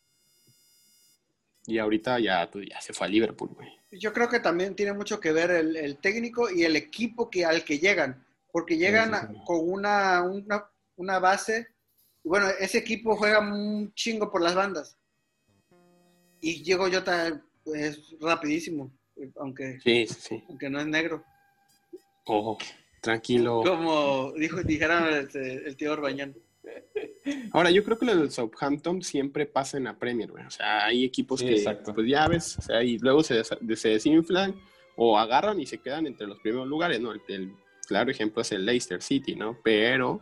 Y 1.66 1.78
ahorita 1.78 2.18
ya, 2.18 2.50
pues, 2.50 2.66
ya 2.70 2.80
se 2.80 2.94
fue 2.94 3.06
a 3.06 3.10
Liverpool, 3.10 3.50
güey. 3.54 3.68
Yo 3.92 4.12
creo 4.12 4.28
que 4.28 4.40
también 4.40 4.74
tiene 4.74 4.94
mucho 4.94 5.20
que 5.20 5.32
ver 5.32 5.50
el, 5.50 5.76
el 5.76 5.98
técnico 5.98 6.50
y 6.50 6.64
el 6.64 6.74
equipo 6.76 7.28
que, 7.30 7.44
al 7.44 7.62
que 7.64 7.78
llegan, 7.78 8.24
porque 8.50 8.78
llegan 8.78 9.10
sí, 9.10 9.14
a- 9.16 9.28
sí. 9.28 9.34
con 9.44 9.58
una, 9.70 10.22
una, 10.22 10.64
una 10.96 11.18
base. 11.18 11.68
Bueno, 12.28 12.46
ese 12.60 12.78
equipo 12.78 13.16
juega 13.16 13.40
un 13.40 13.92
chingo 13.94 14.30
por 14.30 14.42
las 14.42 14.54
bandas. 14.54 14.96
Y 16.40 16.62
Diego 16.62 16.88
Jota 16.90 17.40
es 17.74 18.14
rapidísimo, 18.20 18.92
aunque, 19.36 19.80
Sí, 19.80 20.06
sí, 20.06 20.14
sí. 20.20 20.44
aunque 20.48 20.70
no 20.70 20.80
es 20.80 20.86
negro. 20.86 21.24
Ojo, 22.26 22.58
tranquilo. 23.00 23.62
Como 23.64 24.32
dijo, 24.36 24.62
dijeron 24.62 25.04
el, 25.12 25.28
el 25.36 25.76
tío 25.76 25.92
Orbañán. 25.92 26.34
Ahora, 27.52 27.70
yo 27.70 27.82
creo 27.82 27.98
que 27.98 28.06
lo 28.06 28.14
del 28.16 28.30
Southampton 28.30 29.02
siempre 29.02 29.46
pasa 29.46 29.76
en 29.78 29.84
la 29.84 29.98
Premier, 29.98 30.30
güey. 30.30 30.44
O 30.44 30.50
sea, 30.50 30.84
hay 30.84 31.04
equipos 31.04 31.40
Sí, 31.40 31.46
que, 31.46 31.52
exacto. 31.56 31.94
pues 31.94 32.06
ya 32.08 32.28
ves, 32.28 32.58
o 32.58 32.62
sea, 32.62 32.82
y 32.84 32.98
luego 32.98 33.22
se, 33.22 33.34
des- 33.34 33.50
se 33.76 33.88
desinflan 33.88 34.54
o 34.96 35.18
agarran 35.18 35.58
y 35.60 35.66
se 35.66 35.78
quedan 35.78 36.06
entre 36.06 36.26
los 36.26 36.38
primeros 36.40 36.68
lugares, 36.68 37.00
¿no? 37.00 37.12
El, 37.12 37.20
el 37.28 37.52
claro 37.86 38.10
ejemplo 38.10 38.42
es 38.42 38.52
el 38.52 38.64
Leicester 38.66 39.00
City, 39.02 39.34
¿no? 39.34 39.58
Pero 39.64 40.20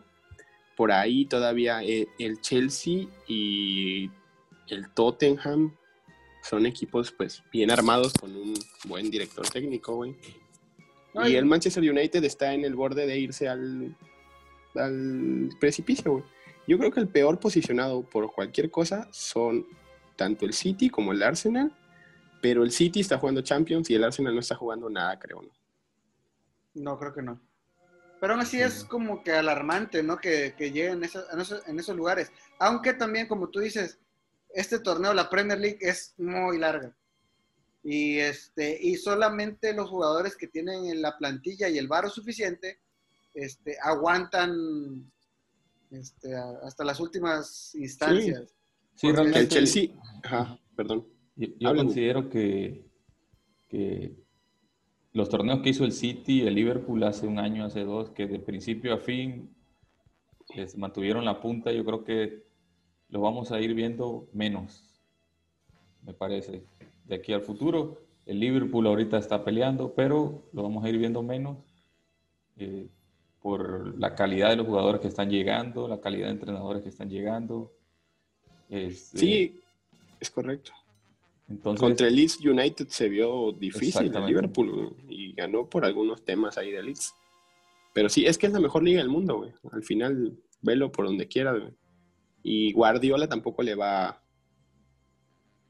por 0.77 0.93
ahí 0.93 1.25
todavía 1.27 1.83
eh, 1.83 2.07
el 2.19 2.41
Chelsea 2.41 3.07
y 3.27 4.11
el 4.69 4.91
Tottenham 4.95 5.75
son 6.43 6.67
equipos 6.67 7.11
pues 7.13 7.43
bien 7.53 7.71
armados 7.71 8.13
con 8.13 8.35
un 8.37 8.55
buen 8.85 9.11
director 9.11 9.49
técnico, 9.49 9.95
güey. 9.97 10.15
Y 11.25 11.29
y- 11.33 11.37
el 11.37 11.47
Manchester 11.47 11.83
United 11.83 12.23
está 12.25 12.53
en 12.53 12.65
el 12.65 12.75
borde 12.75 13.07
de 13.07 13.19
irse 13.19 13.49
al, 13.49 13.97
al 14.75 15.51
precipicio, 15.59 16.13
güey. 16.13 16.25
Yo 16.69 16.79
creo 16.79 16.91
que 16.91 17.01
el 17.01 17.09
peor 17.09 17.39
posicionado 17.41 18.03
por 18.03 18.33
cualquier 18.33 18.71
cosa 18.71 19.09
son 19.13 19.67
tanto 20.17 20.45
el 20.45 20.53
City 20.53 20.91
como 20.91 21.13
el 21.13 21.23
Arsenal, 21.23 21.73
pero 22.43 22.65
el 22.65 22.71
City 22.73 23.01
está 23.01 23.19
jugando 23.19 23.41
Champions 23.41 23.89
y 23.89 23.95
el 23.95 24.05
Arsenal 24.05 24.35
no 24.35 24.41
está 24.41 24.57
jugando 24.57 24.91
nada, 24.91 25.19
creo, 25.19 25.43
¿no? 25.43 25.49
No, 26.75 26.99
creo 26.99 27.15
que 27.15 27.23
no. 27.23 27.41
Pero 28.27 28.35
aún 28.35 28.43
así 28.43 28.61
es 28.61 28.83
como 28.83 29.23
que 29.23 29.31
alarmante, 29.31 30.03
¿no? 30.03 30.17
Que, 30.19 30.53
que 30.59 30.73
lleguen 30.73 31.05
esos- 31.05 31.33
en, 31.33 31.39
esos, 31.41 31.69
en 31.69 31.79
esos 31.79 31.95
lugares. 31.95 32.33
Aunque 32.59 32.93
también, 32.93 33.29
como 33.29 33.51
tú 33.51 33.61
dices, 33.61 34.01
este 34.53 34.81
torneo, 34.81 35.15
la 35.15 35.31
Premier 35.31 35.61
League, 35.61 35.79
es 35.81 36.13
muy 36.19 36.59
larga. 36.59 36.93
Y, 37.85 38.19
este, 38.19 38.77
y 38.83 38.97
solamente 38.97 39.73
los 39.73 39.89
jugadores 39.89 40.37
que 40.37 40.49
tienen 40.49 40.87
en 40.87 41.03
la 41.03 41.17
plantilla 41.17 41.69
y 41.69 41.79
el 41.79 41.87
varo 41.87 42.11
suficiente 42.11 42.81
este, 43.33 43.77
aguantan 43.81 45.09
este, 45.93 46.35
a- 46.35 46.59
hasta 46.65 46.83
las 46.83 46.99
últimas 46.99 47.77
instancias. 47.77 48.41
Sí, 48.97 49.03
Que 49.03 49.07
el 49.07 49.15
realmente 49.15 49.49
Chelsea, 49.55 49.91
ajá, 50.25 50.59
perdón. 50.75 51.07
yo, 51.37 51.47
yo 51.61 51.77
considero 51.77 52.29
que, 52.29 52.91
que 53.69 54.26
los 55.17 55.31
torneos 55.31 55.61
que 55.61 55.71
hizo 55.71 55.87
el 55.87 55.93
City 55.93 56.43
el 56.43 56.55
Liverpool 56.55 57.03
hace 57.03 57.27
un 57.27 57.39
año, 57.39 57.65
hace 57.65 57.85
dos, 57.85 58.11
que 58.11 58.27
de 58.27 58.39
principio 58.39 58.93
a 58.93 58.99
fin 58.99 59.49
les 60.55 60.77
mantuvieron 60.77 61.25
la 61.25 61.41
punta, 61.41 61.73
yo 61.73 61.87
creo 61.87 62.05
que 62.05 62.45
lo 63.09 63.23
vamos 63.23 63.51
a 63.51 63.59
ir 63.59 63.73
viendo 63.73 64.29
menos, 64.35 64.85
me 66.03 66.13
parece, 66.13 66.65
de 67.07 67.15
aquí 67.15 67.33
al 67.33 67.41
futuro. 67.41 68.03
El 68.27 68.41
Liverpool 68.41 68.87
ahorita 68.87 69.17
está 69.17 69.43
peleando, 69.43 69.95
pero 69.95 70.43
lo 70.53 70.63
vamos 70.63 70.85
a 70.85 70.91
ir 70.91 70.99
viendo 70.99 71.23
menos 71.23 71.57
eh, 72.59 72.87
por 73.41 73.99
la 73.99 74.15
calidad 74.15 74.51
de 74.51 74.57
los 74.57 74.67
jugadores 74.67 75.01
que 75.01 75.09
están 75.09 75.31
llegando, 75.31 75.89
la 75.89 76.01
calidad 76.01 76.27
de 76.27 76.33
entrenadores 76.33 76.83
que 76.83 76.91
están 76.91 77.09
llegando. 77.09 77.73
Este, 78.69 79.19
Sí, 79.19 79.61
es 80.21 80.31
correcto. 80.31 80.73
Entonces, 81.49 81.81
Contra 81.81 82.09
el 82.09 82.17
Leeds 82.17 82.41
United 82.45 82.89
se 82.89 83.09
vio 83.09 83.53
difícil 83.53 84.11
el. 84.15 84.27
Liverpool 84.27 84.97
y 85.09 85.33
ganó 85.33 85.69
por 85.69 85.85
algunos 85.85 86.25
temas 86.25 86.59
ahí 86.59 86.71
de 86.73 86.83
Leeds. 86.83 87.15
Pero 87.95 88.09
sí, 88.09 88.27
es 88.27 88.37
que 88.37 88.47
es 88.47 88.53
la 88.53 88.61
mejor 88.61 88.83
liga 88.83 88.99
del 88.99 89.09
mundo, 89.09 89.37
güey. 89.39 89.53
Al 89.73 89.83
final, 89.83 90.37
velo 90.61 90.91
por 90.93 91.07
donde 91.07 91.29
quiera, 91.29 91.53
güey. 91.53 91.73
Y 92.43 92.73
Guardiola 92.73 93.29
tampoco 93.29 93.63
le 93.63 93.75
va 93.75 94.23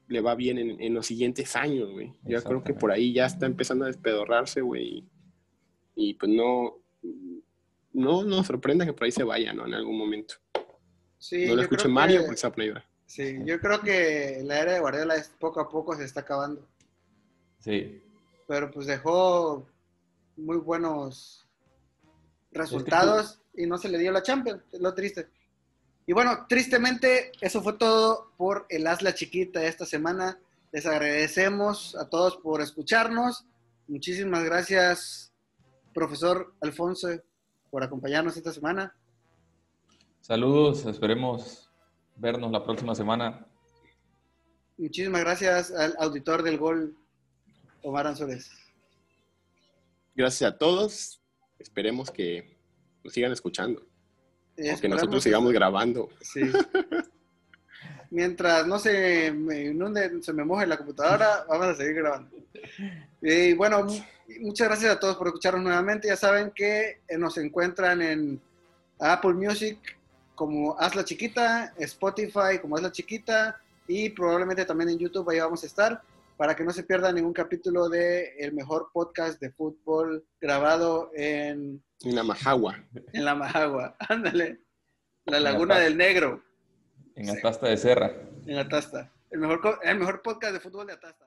le 0.09 0.21
va 0.21 0.35
bien 0.35 0.57
en, 0.57 0.81
en 0.81 0.93
los 0.93 1.05
siguientes 1.05 1.55
años, 1.55 1.91
güey. 1.91 2.13
Yo 2.23 2.41
creo 2.41 2.63
que 2.63 2.73
por 2.73 2.91
ahí 2.91 3.13
ya 3.13 3.25
está 3.25 3.45
empezando 3.45 3.83
a 3.83 3.87
despedorrarse, 3.87 4.61
güey. 4.61 4.87
Y, 4.87 5.05
y, 5.95 6.13
pues 6.13 6.31
no 6.31 6.77
no 7.93 8.23
nos 8.23 8.47
sorprenda 8.47 8.85
que 8.85 8.93
por 8.93 9.05
ahí 9.05 9.11
se 9.11 9.23
vaya, 9.23 9.53
¿no? 9.53 9.65
En 9.65 9.73
algún 9.73 9.97
momento. 9.97 10.35
Sí, 11.17 11.45
no 11.47 11.55
lo 11.55 11.61
escucho 11.63 11.89
Mario 11.89 12.17
que- 12.17 12.23
porque 12.23 12.35
está 12.35 12.51
por 12.51 12.61
ahí. 12.61 12.71
Sí, 13.07 13.39
yo 13.45 13.59
creo 13.59 13.81
que 13.81 14.41
la 14.43 14.59
era 14.59 14.73
de 14.73 14.79
Guardiola 14.79 15.15
es, 15.15 15.29
poco 15.39 15.61
a 15.61 15.69
poco 15.69 15.95
se 15.95 16.03
está 16.03 16.21
acabando. 16.21 16.61
sí, 17.59 18.03
pero 18.47 18.71
pues 18.71 18.87
dejó 18.87 19.67
muy 20.37 20.57
buenos 20.57 21.45
resultados 22.51 23.41
y 23.53 23.65
no 23.65 23.77
se 23.77 23.89
le 23.89 23.97
dio 23.97 24.11
la 24.11 24.23
Champions, 24.23 24.61
lo 24.73 24.93
triste. 24.93 25.27
Y 26.05 26.13
bueno, 26.13 26.45
tristemente, 26.47 27.31
eso 27.41 27.61
fue 27.61 27.73
todo 27.73 28.31
por 28.37 28.65
el 28.69 28.87
Asla 28.87 29.13
Chiquita 29.13 29.59
de 29.59 29.67
esta 29.67 29.85
semana. 29.85 30.39
Les 30.71 30.85
agradecemos 30.85 31.95
a 31.97 32.09
todos 32.09 32.37
por 32.37 32.61
escucharnos. 32.61 33.45
Muchísimas 33.87 34.43
gracias, 34.45 35.33
profesor 35.93 36.53
Alfonso, 36.61 37.09
por 37.69 37.83
acompañarnos 37.83 38.37
esta 38.37 38.53
semana. 38.53 38.95
Saludos, 40.21 40.85
esperemos 40.85 41.66
vernos 42.17 42.51
la 42.51 42.63
próxima 42.63 42.95
semana. 42.95 43.45
Muchísimas 44.77 45.21
gracias 45.21 45.71
al 45.71 45.95
auditor 45.99 46.43
del 46.43 46.57
gol, 46.57 46.95
Omar 47.81 48.07
Ansores. 48.07 48.51
Gracias 50.15 50.51
a 50.53 50.57
todos. 50.57 51.21
Esperemos 51.59 52.11
que 52.11 52.57
nos 53.03 53.13
sigan 53.13 53.31
escuchando. 53.31 53.81
O 54.57 54.79
que 54.81 54.89
nosotros 54.89 55.23
sigamos 55.23 55.53
grabando. 55.53 56.09
Sí. 56.21 56.41
Mientras 58.09 58.65
no 58.65 58.79
se 58.79 59.31
me 59.31 59.65
inunde, 59.65 60.21
se 60.23 60.31
me 60.33 60.45
moje 60.45 60.65
la 60.65 60.77
computadora, 60.77 61.45
vamos 61.47 61.67
a 61.67 61.75
seguir 61.75 61.95
grabando. 61.95 62.35
Y 63.21 63.53
bueno, 63.53 63.83
mu- 63.83 63.99
muchas 64.39 64.67
gracias 64.69 64.95
a 64.95 64.99
todos 64.99 65.17
por 65.17 65.27
escucharnos 65.27 65.63
nuevamente. 65.63 66.07
Ya 66.07 66.15
saben 66.15 66.51
que 66.55 67.01
eh, 67.07 67.17
nos 67.17 67.37
encuentran 67.37 68.01
en 68.01 68.41
Apple 68.99 69.33
Music 69.33 69.77
como 70.37 70.79
Hazla 70.79 71.03
Chiquita, 71.03 71.73
Spotify 71.79 72.59
como 72.61 72.77
Hazla 72.77 72.91
Chiquita 72.91 73.59
y 73.87 74.09
probablemente 74.11 74.63
también 74.63 74.91
en 74.91 74.99
YouTube 74.99 75.29
ahí 75.29 75.39
vamos 75.39 75.63
a 75.63 75.65
estar 75.65 76.01
para 76.37 76.55
que 76.55 76.63
no 76.63 76.71
se 76.71 76.83
pierdan 76.83 77.15
ningún 77.15 77.33
capítulo 77.33 77.89
de 77.89 78.35
el 78.37 78.53
mejor 78.53 78.91
podcast 78.93 79.41
de 79.41 79.51
fútbol 79.51 80.23
grabado 80.39 81.11
en, 81.15 81.83
Una 82.05 82.23
majagua. 82.23 82.77
en 83.11 83.25
La 83.25 83.33
Majagua. 83.33 83.95
Ándale. 84.07 84.61
La 85.25 85.39
Laguna 85.39 85.79
del 85.79 85.97
Negro. 85.97 86.43
En 87.15 87.31
Atasta 87.31 87.67
de 87.67 87.77
Serra. 87.77 88.13
En 88.45 88.59
Atasta. 88.59 89.11
El 89.31 89.39
mejor, 89.39 89.79
el 89.81 89.97
mejor 89.97 90.21
podcast 90.21 90.53
de 90.53 90.59
fútbol 90.59 90.87
de 90.87 90.93
Atasta. 90.93 91.25